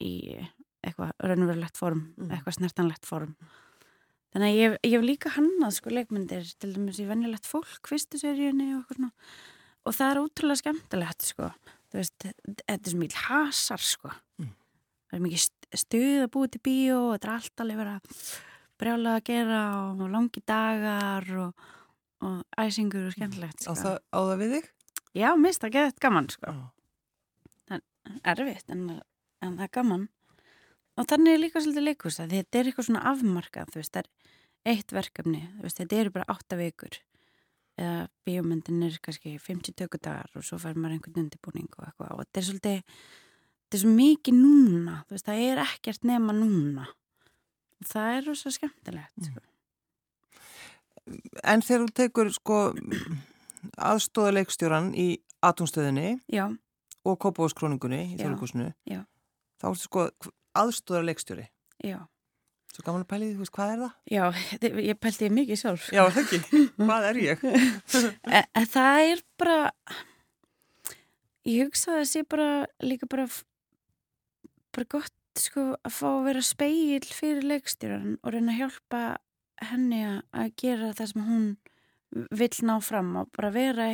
í 0.00 0.14
eitthvað 0.84 1.12
raunverulegt 1.24 1.80
form, 1.80 2.06
mm. 2.18 2.30
eitthvað 2.30 2.58
snertanlegt 2.58 3.08
form 3.08 3.34
þannig 4.34 4.48
að 4.50 4.58
ég, 4.58 4.76
ég 4.82 4.96
hef 4.96 5.06
líka 5.06 5.32
hannað 5.36 5.76
sko 5.78 5.92
leikmyndir 5.94 6.48
til 6.60 6.72
dæmis 6.74 7.00
í 7.02 7.08
vennilegt 7.08 7.48
fólk, 7.48 7.80
fyrstu 7.88 8.20
seríunni 8.20 8.72
og 8.74 8.82
eitthvað 8.82 9.00
svona 9.00 9.12
og 9.84 9.96
það 9.96 10.10
er 10.10 10.20
ótrúlega 10.22 10.62
skemmtilegt 10.62 11.28
sko 11.28 11.50
þú 11.92 12.00
veist, 12.00 12.26
þetta 12.26 12.78
er 12.78 12.92
svo 12.92 13.02
mikið 13.02 13.20
hasar 13.28 13.84
sko 13.84 14.10
mm. 14.10 14.50
það 15.10 15.18
er 15.18 15.24
mikið 15.28 15.46
stuð 15.84 16.24
að 16.24 16.32
búið 16.34 16.54
til 16.54 16.64
bíó 16.68 16.98
og 17.02 17.14
þetta 17.14 17.30
er 17.30 17.36
alltaf 17.36 17.64
að 17.66 17.80
vera 17.82 17.96
brjálega 18.80 19.20
að 19.20 19.26
gera 19.28 19.60
og 19.90 20.04
langi 20.12 20.42
dagar 20.46 21.28
og, 21.46 21.66
og 22.24 22.64
æsingur 22.64 23.08
og 23.08 23.16
skemmtilegt 23.16 23.64
sko. 23.64 23.74
Á 23.74 23.82
það, 23.82 23.98
á 24.10 24.18
það 24.18 24.42
við 24.42 24.54
þig? 24.56 24.70
Já, 25.14 25.28
mist 25.38 25.62
það 25.62 25.76
geðið 25.78 26.02
gaman 26.02 26.30
sko. 26.34 26.54
það 27.70 27.80
er 27.80 28.34
erfitt 28.34 28.74
en, 28.74 28.84
en 29.44 29.56
það 29.56 29.66
er 29.68 29.74
gaman 29.78 30.08
og 30.94 31.08
þannig 31.10 31.34
er 31.34 31.42
líka 31.42 31.62
svolítið 31.62 31.88
leikust 31.88 32.22
að 32.22 32.36
þetta 32.36 32.60
er 32.60 32.70
eitthvað 32.70 32.88
svona 32.88 33.04
afmarkað 33.10 33.72
þú 33.72 33.80
veist, 33.80 33.94
það 33.94 34.04
er 34.04 34.72
eitt 34.74 34.94
verkefni 34.94 35.42
veist, 35.62 35.80
þetta 35.80 36.00
eru 36.00 36.14
bara 36.14 36.34
8 36.34 36.58
vikur 36.60 36.98
eða 37.80 38.06
bíómyndin 38.26 38.84
er 38.86 38.98
kannski 39.02 39.34
50 39.42 39.74
tökudagar 39.78 40.30
og 40.38 40.46
svo 40.46 40.60
fær 40.62 40.78
maður 40.78 40.98
einhvern 40.98 41.24
undirbúning 41.24 41.70
og 41.78 41.88
eitthvað 41.88 42.12
og 42.14 42.20
þetta 42.22 42.40
er 42.40 42.48
svolítið 42.48 42.76
þetta 43.64 43.78
er 43.78 43.82
svo 43.82 43.94
mikið 43.94 44.38
núna 44.38 44.98
veist, 45.10 45.26
það 45.26 45.42
er 45.48 45.62
ekkert 45.64 46.06
nema 46.06 46.36
núna 46.36 46.86
það 47.88 48.18
er 48.18 48.28
rosa 48.28 48.52
skemmtilegt 48.54 49.20
mm. 49.20 49.28
sko. 49.30 49.44
En 51.44 51.64
þegar 51.64 51.84
þú 51.84 51.94
tekur 52.00 52.32
sko 52.32 52.58
aðstóðaleikstjóran 53.76 54.92
í 54.96 55.08
atomstöðinni 55.44 56.16
Já. 56.32 56.48
og 57.04 57.20
kópáskróningunni 57.20 58.00
í 58.14 58.16
þjóðleikusinu 58.18 58.72
þá 59.60 59.68
ertu 59.70 59.84
sko 59.84 60.08
aðstóðaleikstjóri 60.62 61.48
Já 61.84 62.00
Svo 62.74 62.82
gaman 62.82 63.04
að 63.04 63.10
pæli 63.12 63.26
því, 63.30 63.44
hvað 63.54 63.70
er 63.70 63.80
það? 63.84 63.90
Já, 64.10 64.24
ég 64.82 64.96
pælti 64.98 65.26
ég 65.28 65.34
mikið 65.36 65.58
sjálf 65.60 65.84
Já, 65.94 66.00
það 66.10 66.22
ekki, 66.24 66.62
hvað 66.80 67.04
er 67.06 67.20
ég? 67.22 67.44
það 68.74 69.10
er 69.12 69.22
bara 69.38 69.58
ég 71.46 71.68
hugsa 71.68 71.92
að 71.92 72.00
það 72.00 72.08
sé 72.10 72.24
bara 72.34 72.48
líka 72.82 73.08
bara 73.10 73.28
bara 74.74 74.90
gott 74.96 75.14
sko 75.40 75.66
að 75.82 75.94
fá 75.96 76.08
að 76.10 76.24
vera 76.28 76.42
speil 76.44 77.04
fyrir 77.04 77.46
leikstjóran 77.50 78.18
og 78.22 78.34
reyna 78.34 78.54
að 78.54 78.60
hjálpa 78.62 79.02
henni 79.70 80.02
að 80.06 80.50
gera 80.60 80.92
það 80.96 81.10
sem 81.12 81.28
hún 81.28 81.46
vill 82.30 82.66
ná 82.66 82.74
fram 82.84 83.14
og 83.20 83.30
bara 83.34 83.50
vera 83.54 83.88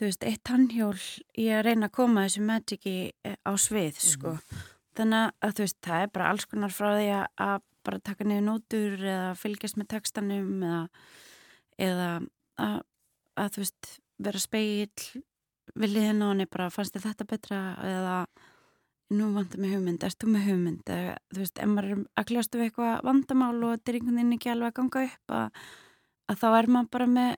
þú 0.00 0.08
veist, 0.08 0.24
eitt 0.24 0.44
tannhjól 0.48 0.98
í 1.38 1.48
að 1.52 1.64
reyna 1.68 1.90
að 1.90 1.96
koma 1.98 2.24
þessu 2.24 2.44
magiki 2.48 2.94
eh, 3.26 3.36
á 3.44 3.52
svið 3.60 3.98
sko. 4.00 4.36
Mm 4.36 4.38
-hmm. 4.38 4.68
þannig 4.96 5.32
að 5.40 5.54
þú 5.54 5.66
veist, 5.66 5.80
það 5.84 6.02
er 6.02 6.12
bara 6.14 6.28
alls 6.30 6.46
konar 6.46 6.72
frá 6.72 6.88
því 6.96 7.08
að 7.36 7.58
bara 7.84 7.98
taka 7.98 8.24
niður 8.24 8.46
nótur 8.46 8.94
eða 9.00 9.34
fylgjast 9.34 9.76
með 9.76 9.88
textanum 9.88 10.62
eða, 10.62 10.88
eða 11.78 12.08
að, 12.56 12.80
að 13.36 13.50
þú 13.52 13.60
veist, 13.64 14.00
vera 14.18 14.38
speil 14.38 14.88
viljið 15.74 16.06
henni 16.08 16.24
og 16.24 16.32
henni 16.32 16.46
bara 16.46 16.70
fannst 16.70 16.96
þetta 16.96 17.24
betra 17.24 17.60
eða 17.84 18.16
nú 19.10 19.30
vantar 19.34 19.60
mig 19.62 19.74
hugmynd, 19.74 20.04
erst 20.06 20.20
þú 20.22 20.32
með 20.34 20.46
hugmynd? 20.50 20.90
Eða 20.94 21.14
þú 21.30 21.42
veist, 21.42 21.58
ef 21.58 21.70
maður 21.70 21.90
er 21.90 22.02
að 22.20 22.28
kljástu 22.30 22.60
við 22.60 22.68
eitthvað 22.68 23.04
vandamál 23.08 23.56
og 23.58 23.74
þetta 23.74 23.90
er 23.90 23.98
einhvern 23.98 24.20
veginn 24.20 24.36
ekki 24.36 24.52
alveg 24.52 24.70
að 24.70 24.78
ganga 24.78 25.04
upp 25.08 25.34
að, 25.40 25.60
að 26.30 26.40
þá 26.42 26.48
er 26.50 26.70
maður 26.76 26.90
bara 26.96 27.10
með 27.10 27.34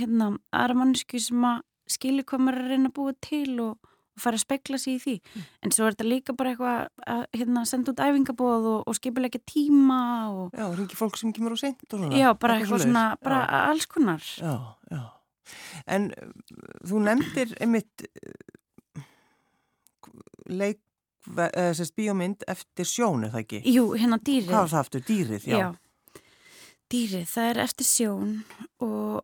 hérna, 0.00 0.32
aðra 0.54 0.80
mannsku 0.80 1.20
sem 1.22 1.46
að 1.50 1.62
skilja 1.90 2.26
hvað 2.30 2.44
maður 2.46 2.60
er 2.60 2.66
að 2.66 2.74
reyna 2.74 2.90
að 2.90 2.96
búa 3.00 3.14
til 3.26 3.54
og, 3.66 3.88
og 3.90 4.24
fara 4.24 4.38
að 4.38 4.44
spekla 4.44 4.80
sér 4.80 4.96
í 4.96 5.02
því. 5.04 5.16
Mm. 5.20 5.46
en 5.66 5.74
svo 5.76 5.86
er 5.86 5.96
þetta 5.96 6.08
líka 6.08 6.36
bara 6.38 6.52
eitthvað 6.54 7.08
að 7.14 7.24
hérna, 7.40 7.64
senda 7.68 7.94
út 7.94 8.04
æfingabóð 8.06 8.68
og, 8.74 8.82
og 8.86 8.98
skipilega 8.98 9.40
tíma 9.44 10.02
og... 10.32 10.44
Já, 10.54 10.66
er 10.68 10.84
ekki 10.86 11.00
fólk 11.00 11.18
sem 11.20 11.34
kemur 11.36 11.56
á 11.56 11.58
sent 11.60 11.84
Já, 12.16 12.30
bara 12.38 12.60
eitthvað 12.60 12.86
svona, 12.86 13.06
bara 13.20 13.42
já. 13.44 13.58
alls 13.72 13.90
konar. 13.90 14.30
Já, 14.38 14.54
já. 14.92 15.02
En 15.90 16.12
þú 16.86 17.00
nefndir 17.02 17.56
einmitt 17.58 18.06
leik, 20.50 20.78
eða 20.78 20.89
sérst 21.26 21.96
bíómynd 21.98 22.46
eftir 22.50 22.88
sjón, 22.88 23.24
er 23.26 23.34
það 23.34 23.44
ekki? 23.44 23.62
Jú, 23.74 23.86
hérna 23.96 24.20
dýrið. 24.20 24.52
Hvað 24.52 24.62
var 24.64 24.72
það 24.74 24.84
aftur? 24.84 25.06
Dýrið, 25.08 25.48
já. 25.50 25.58
Já, 25.58 26.22
dýrið, 26.90 27.26
það 27.34 27.50
er 27.50 27.62
eftir 27.66 27.90
sjón 27.90 28.38
og 28.84 29.20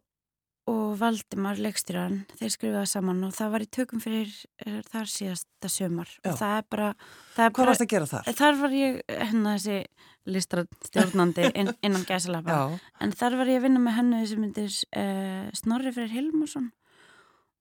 og 0.66 0.96
Valdimar 0.98 1.60
leikstýran, 1.62 2.24
þeir 2.40 2.50
skrifaði 2.50 2.90
saman 2.90 3.22
og 3.28 3.34
það 3.36 3.52
var 3.52 3.64
í 3.64 3.68
tökum 3.76 4.00
fyrir 4.02 4.32
er, 4.64 4.80
þar 4.90 5.10
síðasta 5.10 5.70
sömar 5.70 6.10
Já. 6.10 6.32
og 6.32 6.38
það 6.40 6.54
er 6.56 6.64
bara 6.74 6.88
það 7.36 7.44
er 7.44 7.52
Hvað 7.54 7.70
varst 7.70 7.84
að 7.84 7.92
gera 7.92 8.08
þar? 8.10 8.30
Þar 8.40 8.58
var 8.62 8.74
ég, 8.74 8.98
hennar 9.30 9.60
þessi 9.62 10.32
listratstjórnandi 10.36 11.50
inn, 11.60 11.70
innan 11.86 12.06
gæsalapa 12.08 12.56
en 12.98 13.14
þar 13.14 13.38
var 13.38 13.52
ég 13.52 13.60
að 13.60 13.68
vinna 13.68 13.84
með 13.84 13.98
hennu 14.00 14.24
þessi 14.24 14.40
myndir 14.42 14.80
uh, 14.98 15.46
Snorri 15.54 15.94
fyrir 15.94 16.14
Hilmarsson 16.16 16.72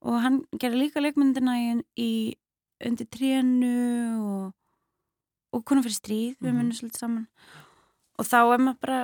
og 0.06 0.18
hann 0.26 0.42
gerði 0.58 0.82
líka 0.88 1.06
leikmyndina 1.06 1.60
í, 1.62 1.70
í 2.02 2.12
undir 2.84 3.08
trénu 3.08 3.76
og, 4.20 4.54
og 5.56 5.64
konar 5.64 5.86
fyrir 5.86 6.00
stríð, 6.00 6.36
við 6.40 6.42
mm 6.42 6.50
-hmm. 6.50 6.58
minnum 6.58 6.78
svolítið 6.80 7.00
saman 7.00 7.28
og 8.20 8.26
þá 8.26 8.40
er 8.54 8.60
maður 8.60 8.80
bara 8.82 9.00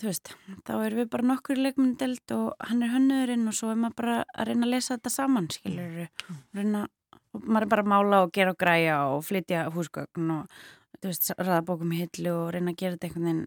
veist, 0.00 0.32
þá 0.64 0.72
erum 0.86 1.02
við 1.02 1.08
bara 1.12 1.28
nokkur 1.28 1.60
leikmyndeld 1.60 2.34
og 2.36 2.52
hann 2.68 2.82
er 2.82 2.92
hönnurinn 2.94 3.48
og 3.48 3.54
svo 3.54 3.72
er 3.72 3.80
maður 3.80 3.98
bara 4.00 4.18
að 4.34 4.48
reyna 4.48 4.66
að 4.66 4.74
lesa 4.74 4.96
þetta 4.96 5.10
saman 5.10 5.48
skilur, 5.52 6.08
mm. 6.08 6.38
reyna 6.56 6.86
og 7.32 7.44
maður 7.44 7.66
er 7.66 7.72
bara 7.74 7.82
að 7.82 7.92
mála 7.92 8.22
og 8.24 8.32
gera 8.32 8.54
og 8.54 8.60
græja 8.60 8.96
og 9.12 9.24
flytja 9.24 9.66
húsgögn 9.72 10.32
og 10.36 10.62
veist, 11.02 11.32
ræða 11.36 11.62
bókum 11.68 11.92
í 11.92 12.02
hillu 12.02 12.32
og 12.32 12.52
reyna 12.54 12.72
að 12.72 12.80
gera 12.80 12.96
þetta 12.96 13.06
einhvern 13.06 13.28
veginn 13.28 13.46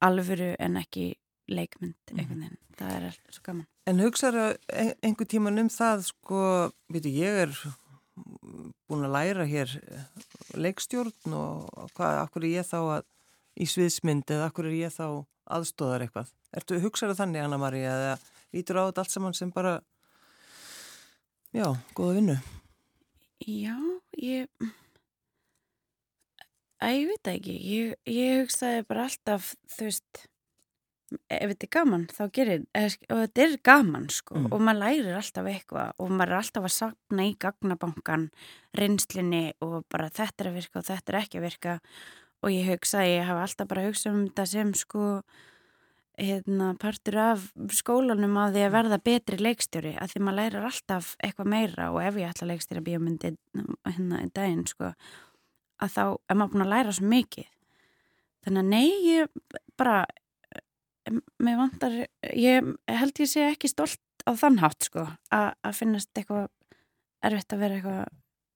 alvöru 0.00 0.54
en 0.58 0.80
ekki 0.80 1.06
leikmynd 1.50 1.96
mm. 2.12 2.18
einhvern 2.18 2.44
veginn, 2.44 2.58
það 2.78 2.96
er 2.96 3.10
alltaf 3.10 3.36
svo 3.36 3.46
gaman 3.50 3.68
En 3.90 3.98
hugsaðu 3.98 4.42
einhver 5.02 5.26
tíman 5.26 5.58
um 5.58 5.70
það 5.72 6.04
sko, 6.06 6.40
veitu, 6.92 7.10
ég 7.10 7.46
er 7.46 7.54
búin 8.88 9.06
að 9.06 9.14
læra 9.14 9.46
hér 9.48 9.72
leikstjórn 10.58 11.36
og 11.36 11.90
hvað, 11.96 12.20
akkur 12.24 12.46
er 12.46 12.56
ég 12.60 12.68
þá 12.68 12.78
að 12.80 13.06
í 13.60 13.68
sviðsmynd 13.68 14.30
eða 14.30 14.50
akkur 14.50 14.70
er 14.70 14.78
ég 14.78 14.94
þá 14.94 15.06
aðstóðar 15.50 16.06
eitthvað. 16.06 16.34
Ertu 16.56 16.80
hugsaður 16.82 17.18
þannig 17.18 17.44
Anna-Maria 17.44 17.94
eða 17.94 18.18
lítur 18.54 18.80
á 18.80 18.88
þetta 18.88 19.04
allt 19.04 19.14
saman 19.14 19.36
sem 19.36 19.52
bara 19.54 19.78
já, 21.54 21.66
góða 21.94 22.16
vinnu? 22.18 22.36
Já, 23.46 23.76
ég 24.20 24.46
að 26.80 26.96
ég 26.96 27.08
veit 27.10 27.30
ekki 27.34 27.56
ég, 27.68 27.94
ég 28.08 28.42
hugsaði 28.42 28.84
bara 28.88 29.06
alltaf 29.08 29.54
þú 29.74 29.88
veist 29.88 30.24
ef 31.10 31.50
þetta 31.52 31.66
er 31.66 31.72
gaman 31.74 32.06
þá 32.12 32.22
gerir 32.36 32.64
og 32.78 33.20
þetta 33.24 33.44
er 33.44 33.54
gaman 33.66 34.08
sko 34.14 34.36
mm. 34.38 34.48
og 34.54 34.62
maður 34.62 34.80
lærir 34.84 35.18
alltaf 35.18 35.50
eitthvað 35.50 35.92
og 35.98 36.10
maður 36.14 36.32
er 36.32 36.38
alltaf 36.40 36.66
að 36.68 36.74
sapna 36.76 37.26
í 37.26 37.36
gagnabankan 37.42 38.26
reynslinni 38.78 39.44
og 39.66 39.84
bara 39.90 40.10
þetta 40.10 40.44
er 40.44 40.50
að 40.50 40.58
virka 40.60 40.82
og 40.82 40.88
þetta 40.90 41.12
er 41.12 41.20
ekki 41.20 41.40
að 41.40 41.46
virka 41.48 41.78
og 42.40 42.54
ég 42.54 42.68
hugsa, 42.70 43.04
ég 43.04 43.26
hafa 43.28 43.44
alltaf 43.44 43.70
bara 43.70 43.86
hugsað 43.88 44.14
um 44.14 44.26
þetta 44.28 44.46
sem 44.48 44.74
sko 44.78 45.06
hérna, 46.20 46.72
partur 46.80 47.18
af 47.20 47.46
skólanum 47.74 48.38
að 48.40 48.56
því 48.56 48.64
að 48.66 48.74
verða 48.76 49.00
betri 49.10 49.40
leikstjóri 49.40 49.94
að 49.98 50.12
því 50.12 50.22
maður 50.24 50.40
lærir 50.40 50.68
alltaf 50.68 51.14
eitthvað 51.20 51.52
meira 51.54 51.90
og 51.94 52.02
ef 52.04 52.20
ég 52.20 52.30
ætla 52.30 52.46
að 52.46 52.52
leikstjóra 52.54 52.84
bíómyndi 52.86 53.34
hérna 53.88 54.22
í 54.24 54.30
daginn 54.36 54.66
sko 54.68 54.92
að 55.80 55.94
þá 55.96 56.04
er 56.04 56.38
maður 56.38 56.52
búin 56.54 56.66
að 56.66 56.72
læra 56.74 56.94
svo 56.96 57.10
mikið 57.10 57.48
þannig 58.44 58.62
að 58.62 58.70
nei, 58.72 58.88
ég 59.04 59.56
bara 59.80 60.02
mér 61.42 61.58
vantar 61.60 61.96
ég 62.36 62.72
held 62.90 63.22
ég 63.22 63.30
sé 63.30 63.46
ekki 63.50 63.70
stolt 63.70 64.00
á 64.28 64.32
þann 64.38 64.60
hátt 64.62 64.88
sko 64.90 65.06
að, 65.32 65.72
finnast 65.76 66.10
eitthvað 66.14 66.50
erfitt 67.24 67.54
að 67.54 67.64
vera 67.64 67.78
eitthvað 67.78 68.02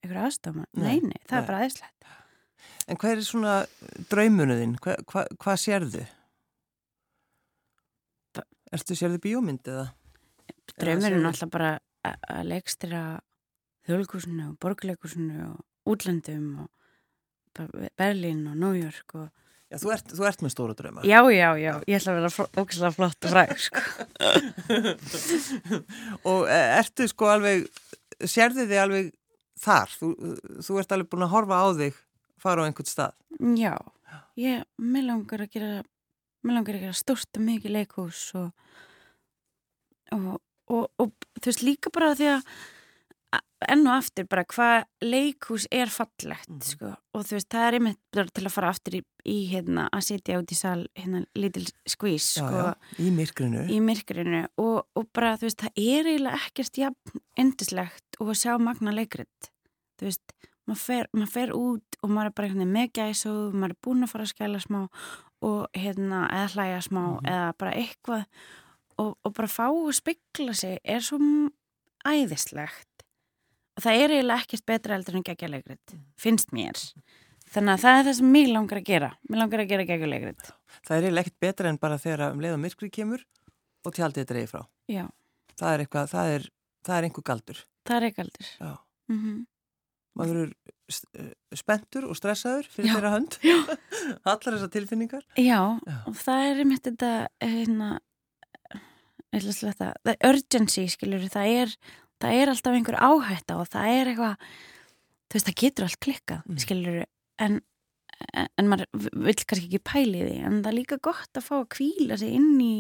eitthvað 0.05 0.27
aðstofna, 0.29 0.67
nei, 0.77 0.99
nei, 1.01 1.21
það 1.25 1.35
nei. 1.35 1.41
er 1.41 1.49
bara 1.49 1.63
aðeinslegt 1.63 2.13
En 2.85 2.99
hvað 3.01 3.15
er 3.15 3.25
svona 3.25 3.55
draumunuðinn? 4.13 4.77
Hva, 4.85 4.97
hva, 5.09 5.25
hvað 5.41 5.61
sérðu? 5.63 6.03
Erstu 8.75 8.97
sérðu 8.99 9.21
bíómynd 9.25 9.71
eða? 9.71 9.87
Draumurinn 10.81 11.23
er 11.23 11.29
alltaf 11.31 11.53
bara 11.53 11.71
að 12.05 12.49
leikstira 12.51 13.03
þjóðlíkursinu 13.89 14.51
og 14.51 14.59
borgarleikursinu 14.61 15.47
og 15.47 15.95
útlendum 15.95 16.65
og 16.65 16.71
Berlín 17.97 18.45
og 18.51 18.59
New 18.59 18.75
York 18.77 19.17
og 19.17 19.29
Já, 19.73 19.79
þú 19.81 19.93
ert, 19.95 20.13
þú 20.15 20.27
ert 20.29 20.45
með 20.45 20.53
stóra 20.53 20.77
drauma. 20.79 21.05
Já, 21.09 21.19
já, 21.33 21.49
já, 21.59 21.73
ég 21.89 21.99
ætla 21.99 22.13
að 22.13 22.19
vera 22.21 22.63
ógislega 22.63 22.95
flott 22.95 23.25
og 23.25 23.35
fræk, 23.35 23.55
sko. 23.65 23.81
og 26.31 26.45
e, 26.53 26.59
ertu 26.81 27.09
sko 27.11 27.31
alveg, 27.33 27.65
sérðu 28.21 28.69
þið 28.69 28.83
alveg 28.83 29.11
þar? 29.65 29.97
Þú, 29.99 30.11
þú 30.67 30.79
ert 30.83 30.95
alveg 30.95 31.11
búin 31.11 31.27
að 31.27 31.35
horfa 31.35 31.63
á 31.65 31.67
þig 31.81 31.99
fara 32.45 32.63
á 32.63 32.67
einhvern 32.69 32.91
stað? 32.91 33.17
Já, 33.57 33.75
ég, 34.41 34.69
mér 34.79 35.09
langar 35.09 35.47
að 35.47 35.57
gera 35.57 35.73
mér 36.45 36.59
langar 36.59 36.77
að 36.77 36.87
gera 36.87 37.01
stort 37.01 37.41
og 37.41 37.47
mikið 37.49 37.77
leikhús 37.79 38.27
og 38.37 38.53
og, 40.15 40.41
og, 40.71 40.85
og 41.01 41.13
þú 41.41 41.51
veist 41.51 41.65
líka 41.65 41.93
bara 41.95 42.15
því 42.19 42.31
að 42.37 42.49
enn 43.71 43.87
og 43.89 43.97
aftur 43.97 44.27
bara 44.29 44.45
hvað 44.49 44.85
leikhús 45.05 45.67
er 45.73 45.91
fallegt 45.93 46.51
mm. 46.51 46.63
sko. 46.67 46.93
Og 47.15 47.27
þú 47.27 47.37
veist 47.39 47.51
það 47.53 47.67
er 47.67 47.77
einmitt 47.79 48.01
til 48.13 48.45
að 48.45 48.55
fara 48.55 48.73
aftur 48.75 48.97
í, 48.99 49.03
í 49.25 49.37
hérna 49.51 49.87
að 49.95 50.07
sitja 50.09 50.39
út 50.41 50.53
í 50.53 50.59
sal 50.59 50.87
hérna 50.99 51.25
lítil 51.39 51.67
skvís 51.89 52.31
sko. 52.37 52.51
já, 52.51 52.97
í 53.01 53.11
myrkrinu. 53.15 53.67
Í 53.73 53.81
myrkrinu 53.85 54.43
og, 54.61 54.87
og 54.95 55.11
bara 55.17 55.37
þú 55.41 55.49
veist 55.49 55.65
það 55.65 55.85
er 55.85 56.11
eiginlega 56.13 56.41
ekkert 56.43 56.83
jafn 56.85 57.23
endislegt 57.41 58.21
og 58.21 58.33
að 58.35 58.41
sjá 58.43 58.57
magna 58.63 58.95
leikrit. 58.95 59.53
Þú 59.99 60.11
veist 60.11 60.37
maður 60.65 60.83
fer, 60.83 61.09
mað 61.13 61.33
fer 61.35 61.55
út 61.57 62.01
og 62.01 62.11
maður 62.13 62.31
er 62.31 62.37
bara 62.41 62.69
með 62.77 62.93
gæs 62.99 63.25
og 63.31 63.55
maður 63.55 63.77
er 63.77 63.81
búin 63.85 64.07
að 64.07 64.13
fara 64.15 64.29
að 64.29 64.35
skæla 64.35 64.63
smá 64.65 64.81
og 65.45 65.77
hérna 65.77 66.25
eða 66.33 66.53
hlæja 66.55 66.81
smá 66.87 67.03
mm 67.05 67.17
-hmm. 67.19 67.33
eða 67.33 67.53
bara 67.59 67.73
eitthvað. 67.73 68.25
Og, 68.97 69.19
og 69.25 69.35
bara 69.35 69.49
fá 69.49 69.67
að 69.69 69.93
spykla 69.93 70.55
sig 70.55 70.79
er 70.85 71.01
svo 71.01 71.19
æðislegt. 72.07 72.89
og 72.93 72.94
það 73.81 74.01
er 74.01 74.15
eiginlega 74.17 74.45
ekkert 74.45 74.67
betra 74.71 74.99
eldur 74.99 75.19
en 75.19 75.27
geggjarleikrit, 75.27 75.95
finnst 76.21 76.53
mér. 76.57 76.81
Þannig 77.55 77.77
að 77.77 77.85
það 77.85 77.99
er 77.99 78.07
það 78.09 78.17
sem 78.19 78.31
mér 78.35 78.51
langar 78.51 78.81
að 78.81 78.89
gera. 78.89 79.11
Mér 79.29 79.43
langar 79.43 79.63
að 79.63 79.71
gera 79.71 79.87
geggjarleikrit 79.87 80.53
Það 80.75 80.97
er 80.97 81.05
eiginlega 81.07 81.25
ekkert 81.27 81.45
betra 81.45 81.71
en 81.71 81.81
bara 81.81 82.01
þegar 82.03 82.33
um 82.33 82.41
leið 82.43 82.57
og 82.57 82.63
myrkri 82.65 82.91
kemur 82.91 83.25
og 83.85 83.95
tjaldið 83.95 84.29
dreif 84.31 84.55
frá. 84.55 84.65
Já. 84.91 85.05
það 85.55 85.73
er 85.73 85.85
eitthvað, 85.85 86.09
það 86.11 86.31
er, 86.35 86.47
það 86.85 86.97
er 86.97 87.09
einhver 87.09 87.27
galdur. 87.31 87.61
Það 87.85 87.97
er 87.97 88.07
einhver 88.09 88.25
galdur. 88.25 88.55
Mm 89.13 89.21
-hmm 89.21 89.43
maður 90.19 90.41
eru 90.45 90.73
eh, 91.19 91.31
spenntur 91.57 92.09
og 92.09 92.19
stressaður 92.19 92.69
fyrir 92.73 92.91
já, 92.91 92.97
þeirra 92.97 93.13
hönd. 93.17 93.39
Allar 94.31 94.57
þessar 94.57 94.73
tilfinningar. 94.75 95.27
Já, 95.35 95.61
já, 95.83 95.99
og 96.11 96.19
það 96.21 96.49
er 96.49 96.65
einmitt 96.65 96.89
þetta 96.89 97.13
hérna 97.43 97.93
það. 99.35 99.87
Er 100.07 100.19
urgency, 100.31 100.87
skiljur 100.93 101.27
það 101.33 101.55
er, 101.65 101.77
það 102.23 102.41
er 102.41 102.53
alltaf 102.53 102.79
einhver 102.79 102.99
áhætta 103.01 103.59
og 103.61 103.71
það 103.73 103.93
er 103.93 104.11
eitthvað 104.13 104.49
þú 105.29 105.39
veist, 105.39 105.49
það 105.49 105.61
getur 105.63 105.87
allt 105.89 106.01
klikkað, 106.07 106.43
mm. 106.47 106.61
skiljur 106.63 106.99
en, 107.45 107.61
en 108.45 108.71
maður 108.71 108.89
vil 108.95 109.37
kannski 109.43 109.69
ekki 109.69 109.83
pæli 109.83 110.21
því, 110.23 110.37
en 110.47 110.61
það 110.61 110.71
er 110.71 110.79
líka 110.79 111.01
gott 111.03 111.41
að 111.41 111.49
fá 111.49 111.55
að 111.59 111.71
kvíla 111.77 112.19
sig 112.21 112.37
inn 112.39 112.55
í 112.63 112.75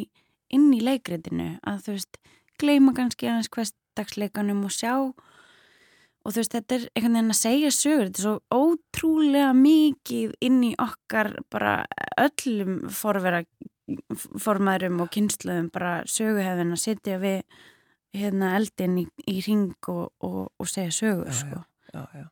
inn 0.54 0.68
í 0.76 0.80
leikriðinu, 0.84 1.56
að 1.66 1.86
þú 1.86 1.96
veist 1.96 2.18
gleima 2.60 2.94
kannski 2.94 3.26
aðeins 3.26 3.50
hversdagsleikanum 3.54 4.66
og 4.68 4.74
sjá 4.74 4.92
og 4.94 6.32
þú 6.32 6.38
veist, 6.38 6.54
þetta 6.54 6.76
er 6.76 6.86
einhvern 6.94 7.18
veginn 7.18 7.34
að 7.34 7.40
segja 7.40 7.72
sögur, 7.74 8.08
þetta 8.08 8.20
er 8.20 8.26
svo 8.28 8.62
ótrúlega 8.62 9.50
mikið 9.58 10.34
inn 10.46 10.60
í 10.70 10.72
okkar 10.80 11.34
bara 11.52 11.74
öllum 12.20 12.84
forvera 12.92 13.42
formaðurum 14.40 15.02
og 15.04 15.10
kynsluðum 15.12 15.68
bara 15.72 15.98
söguhefðin 16.08 16.72
að 16.72 16.84
sitja 16.86 17.18
við 17.20 17.42
hérna 18.14 18.54
eldin 18.58 19.00
í, 19.02 19.06
í 19.30 19.40
ring 19.46 19.90
og, 19.92 20.06
og, 20.24 20.40
og 20.58 20.70
segja 20.70 20.92
sögur 20.94 21.30
já, 21.30 21.38
sko. 21.40 21.62
já, 21.92 22.02
já, 22.20 22.26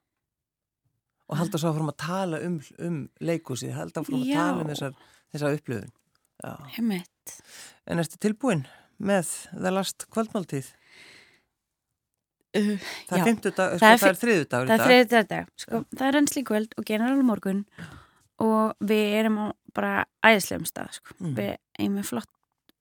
og 1.29 1.41
halda 1.41 1.61
svo 1.61 1.71
að 1.73 1.79
fórum 1.79 1.93
að 1.93 1.99
tala 2.05 2.43
um, 2.47 2.61
um 2.87 3.01
leikúsið, 3.25 3.75
halda 3.77 4.03
að 4.03 4.11
fórum 4.11 4.23
að 4.27 4.37
tala 4.37 4.63
um 4.63 4.71
þessar, 4.73 5.01
þessar 5.35 5.59
upplöðun 5.59 5.99
en 7.87 8.03
ertu 8.03 8.21
tilbúin 8.23 8.67
með 9.03 9.35
það 9.51 9.77
last 9.79 10.07
kvöldmáltíð? 10.13 10.71
Uh, 12.53 12.77
það 13.09 13.17
er 13.17 13.27
fymtudag, 13.31 13.75
sko, 13.79 13.81
það 13.81 14.07
er 14.11 14.19
þriðudag 14.21 14.69
það 14.69 14.75
er 14.75 14.91
þriðudag, 14.91 15.51
sko, 15.63 15.79
það 15.97 16.07
er 16.09 16.19
ennsli 16.19 16.43
kvöld 16.45 16.75
og 16.77 16.87
general 16.89 17.25
morgun 17.25 17.63
og 18.43 18.75
við 18.85 19.15
erum 19.23 19.39
á 19.41 19.47
bara 19.73 19.93
æðislegum 20.21 20.69
stað, 20.69 20.99
sko, 20.99 21.17
mm. 21.17 21.33
við 21.39 21.53
erum 21.79 21.97
með 21.97 22.11
flott 22.11 22.33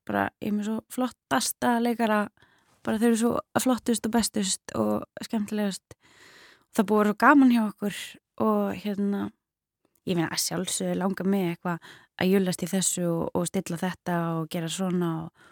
bara, 0.09 0.25
erum 0.41 0.59
með 0.59 0.67
svo 0.67 0.77
flottasta 0.91 1.77
leikara, 1.79 2.25
bara 2.85 3.01
þau 3.01 3.07
eru 3.09 3.19
svo 3.19 3.33
flottust 3.61 4.07
og 4.07 4.15
bestust 4.15 4.75
og 4.77 5.25
skemmtilegust 5.27 5.97
það 6.75 6.89
búið 6.91 7.11
svo 7.11 7.19
gaman 7.25 7.53
hjá 7.53 7.63
okkur 7.67 8.01
og 8.41 8.63
hérna 8.83 9.29
ég 10.07 10.17
finna 10.17 10.31
að 10.31 10.43
sjálfsögðu 10.45 10.97
langa 10.97 11.27
mig 11.29 11.49
eitthvað 11.51 11.91
að 12.21 12.31
júlast 12.31 12.63
í 12.65 12.69
þessu 12.69 13.07
og, 13.07 13.23
og 13.37 13.47
stilla 13.49 13.77
þetta 13.81 14.17
og 14.37 14.49
gera 14.53 14.69
svona 14.71 15.11
og 15.23 15.49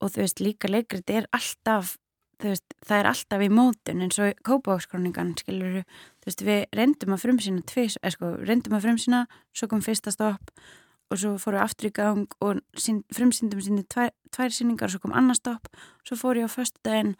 og 0.00 0.14
þú 0.14 0.24
veist 0.24 0.42
líka 0.42 0.70
leikrið 0.70 1.12
er 1.12 1.28
alltaf 1.36 1.96
veist, 2.40 2.76
það 2.86 3.02
er 3.02 3.08
alltaf 3.10 3.44
í 3.44 3.50
mótun 3.52 4.04
eins 4.04 4.20
og 4.22 4.44
kópákskroningan 4.46 5.34
skilur 5.40 5.82
þú 5.82 6.28
veist 6.28 6.44
við 6.46 6.62
reyndum 6.76 7.16
að 7.16 7.24
frumsýna 7.26 7.64
tvís, 7.68 7.98
eða 8.00 8.14
sko 8.16 8.30
reyndum 8.40 8.76
að 8.78 8.86
frumsýna 8.86 9.24
svo 9.52 9.68
kom 9.70 9.84
fyrsta 9.84 10.12
stopp 10.14 10.54
og 11.10 11.20
svo 11.20 11.34
fóru 11.42 11.60
aftur 11.60 11.90
í 11.90 11.94
gang 11.94 12.36
og 12.40 12.60
frumsýndum 12.78 13.62
síni 13.64 13.84
tvær, 13.90 14.12
tvær 14.34 14.54
síningar 14.54 14.88
og 14.88 14.94
svo 14.94 15.02
kom 15.04 15.16
annar 15.16 15.38
stopp 15.38 15.70
svo 16.06 16.18
fóru 16.20 16.44
ég 16.44 16.50
á 16.50 16.54
förstu 16.54 16.78
daginn 16.86 17.16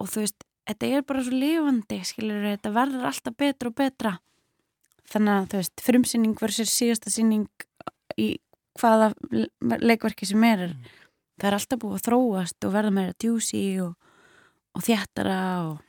og 0.00 0.10
þú 0.10 0.24
veist, 0.24 0.44
þetta 0.66 0.90
er 0.90 1.06
bara 1.06 1.24
svo 1.24 1.38
lifandi 1.38 2.00
skilur 2.04 2.46
þetta 2.48 2.74
verður 2.74 3.08
alltaf 3.10 3.36
betra 3.38 3.70
og 3.70 3.78
betra 3.78 4.14
þannig 5.10 5.34
að 5.34 5.50
þú 5.50 5.62
veist 5.62 5.84
frumsýning 5.86 6.36
verður 6.40 6.70
síðasta 6.70 7.10
síning 7.14 7.48
í 8.18 8.36
hvaða 8.80 9.12
leikverki 9.82 10.26
sem 10.26 10.44
er 10.44 10.68
mm. 10.70 10.84
það 11.40 11.48
er 11.48 11.58
alltaf 11.58 11.82
búið 11.82 11.98
að 11.98 12.06
þróast 12.08 12.66
og 12.66 12.74
verða 12.74 12.94
meira 12.94 13.18
djúsi 13.18 13.64
og 13.84 13.96
og 14.76 14.84
þjættara 14.86 15.38
og... 15.68 15.80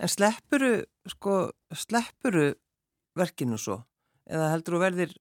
En 0.00 0.10
sleppuru 0.10 0.72
sko, 1.10 1.36
sleppuru 1.74 2.50
verkinu 3.18 3.58
svo? 3.60 3.80
Eða 4.30 4.52
heldur 4.54 4.76
þú 4.76 4.82
verðir 4.84 5.14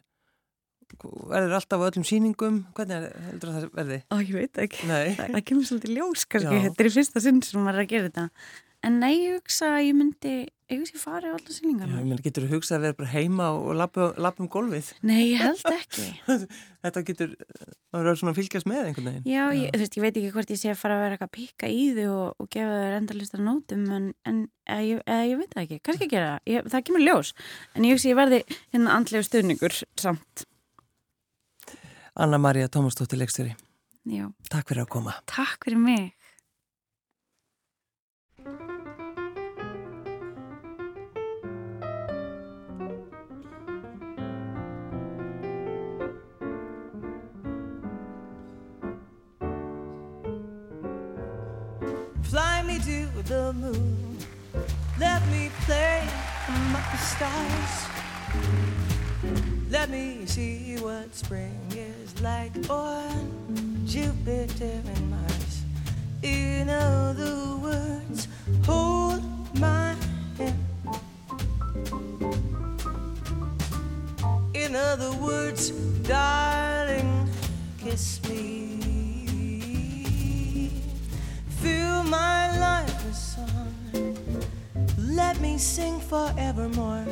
verður 1.03 1.57
alltaf 1.59 1.83
á 1.83 1.87
öllum 1.89 2.07
síningum 2.07 2.63
hvernig 2.77 3.09
heldur 3.27 3.53
það 3.55 3.67
verði? 3.75 3.99
Ó, 4.09 4.15
ég 4.21 4.33
veit 4.37 4.63
ekki, 4.65 4.87
það, 4.89 5.11
það 5.19 5.45
kemur 5.51 5.69
svolítið 5.69 5.95
ljós 5.97 6.25
kannski, 6.29 6.63
þetta 6.65 6.83
er 6.83 6.89
í 6.89 6.95
fyrsta 6.95 7.23
sinn 7.23 7.43
sem 7.45 7.61
maður 7.63 7.81
er 7.81 7.85
að 7.85 7.93
gera 7.93 8.09
þetta. 8.09 8.27
En 8.87 9.01
nei, 9.01 9.11
ég 9.25 9.41
hugsa 9.41 9.73
að 9.75 9.89
ég 9.89 9.95
myndi 9.97 10.33
ég 10.69 10.79
hugsa 10.79 10.93
að 10.93 10.95
ég 10.95 11.01
fari 11.01 11.27
á 11.27 11.35
alla 11.35 11.51
síningarna 11.51 11.99
Já, 11.99 12.19
getur 12.23 12.45
þú 12.45 12.51
hugsað 12.53 12.77
að 12.77 12.83
vera 12.85 12.97
bara 12.99 13.09
heima 13.11 13.47
og 13.57 13.73
lappa 13.75 14.39
um 14.39 14.47
golfið? 14.51 14.91
Nei, 15.03 15.33
ég 15.33 15.41
held 15.43 15.63
ekki. 15.73 16.05
Þetta 16.85 17.03
getur, 17.09 17.33
það 17.89 17.97
verður 17.97 18.19
svona 18.21 18.31
að 18.31 18.39
fylgjast 18.39 18.69
með 18.71 18.85
einhvern 18.85 19.09
veginn. 19.09 19.25
Já, 19.27 19.41
ég, 19.57 19.73
þú 19.73 19.81
veist, 19.81 19.97
ég 19.97 20.05
veit 20.05 20.19
ekki 20.21 20.31
hvort 20.37 20.53
ég 20.53 20.61
sé 20.61 20.71
að 20.71 20.79
fara 20.79 20.95
að 20.95 21.03
vera 21.03 21.17
eitthvað 21.17 21.31
að 21.31 21.35
píka 21.35 21.71
í 21.73 21.81
þau 21.97 22.05
og, 22.13 22.29
og 22.39 22.49
gefa 22.55 22.77
þau 22.77 22.95
endalistar 23.01 23.43
nótum 23.43 23.83
en, 23.97 24.05
en 24.29 24.39
eða, 24.63 24.85
ég, 24.87 25.01
eða, 25.03 25.25
ég 25.27 25.41
veit 25.41 25.57
það 25.57 25.65
ekki, 25.65 25.81
kannski 25.89 26.09
gera 26.13 26.31
ég, 26.47 26.69
það 26.71 26.85
kemur 26.87 27.03
ljós, 27.03 27.33
en 27.75 27.89
ég 27.89 27.97
hugsa 27.97 28.13
ég 28.13 28.21
verði 28.21 28.39
hérna 28.69 28.95
andlegu 28.95 29.27
stuðningur 29.27 29.81
samt 29.99 30.45
Anna-Maria 32.15 32.67
Tómasdóttir 32.67 33.19
Leikstjóri 33.21 33.55
Takk 34.49 34.71
fyrir 34.71 34.85
að 34.85 34.93
koma 34.95 35.17
Takk 35.29 35.67
fyrir 35.67 35.81
mig 35.81 36.13
Fly 52.29 52.61
me 52.61 52.77
to 52.77 53.23
the 53.23 53.53
moon. 53.53 54.17
Let 54.99 55.21
me 55.31 55.49
play 55.65 56.03
among 56.47 56.83
the 56.91 56.97
stars. 56.97 58.88
Let 59.71 59.91
me 59.91 60.25
see 60.25 60.77
what 60.77 61.13
spring 61.13 61.61
is 61.69 62.19
like 62.21 62.51
on 62.71 63.85
Jupiter 63.85 64.81
and 64.83 65.11
Mars. 65.11 65.61
In 66.23 66.69
other 66.69 67.55
words, 67.57 68.27
hold 68.65 69.21
my 69.59 69.95
hand. 70.39 70.57
In 74.55 74.75
other 74.75 75.11
words, 75.21 75.69
darling, 76.01 77.29
kiss 77.77 78.19
me. 78.27 78.79
Fill 81.61 82.03
my 82.05 82.57
life 82.57 83.05
with 83.05 83.15
song. 83.15 84.17
Let 84.97 85.39
me 85.39 85.59
sing 85.59 85.99
forevermore. 85.99 87.05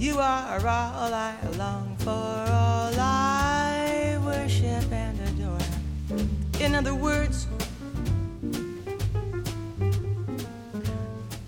You 0.00 0.18
are 0.18 0.66
all 0.66 1.12
I 1.12 1.36
long 1.58 1.94
for, 1.98 2.08
all 2.08 2.94
I 2.98 4.18
worship 4.24 4.90
and 4.90 5.20
adore. 5.28 5.58
In 6.58 6.74
other 6.74 6.94
words, 6.94 7.46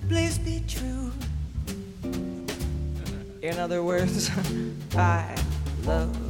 please 0.06 0.36
be 0.36 0.62
true. 0.68 1.10
In 3.40 3.58
other 3.58 3.82
words, 3.82 4.30
I 4.96 5.34
love 5.86 6.21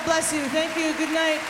God 0.00 0.06
bless 0.06 0.32
you. 0.32 0.40
Thank 0.48 0.76
you. 0.78 0.94
Good 0.94 1.12
night. 1.12 1.49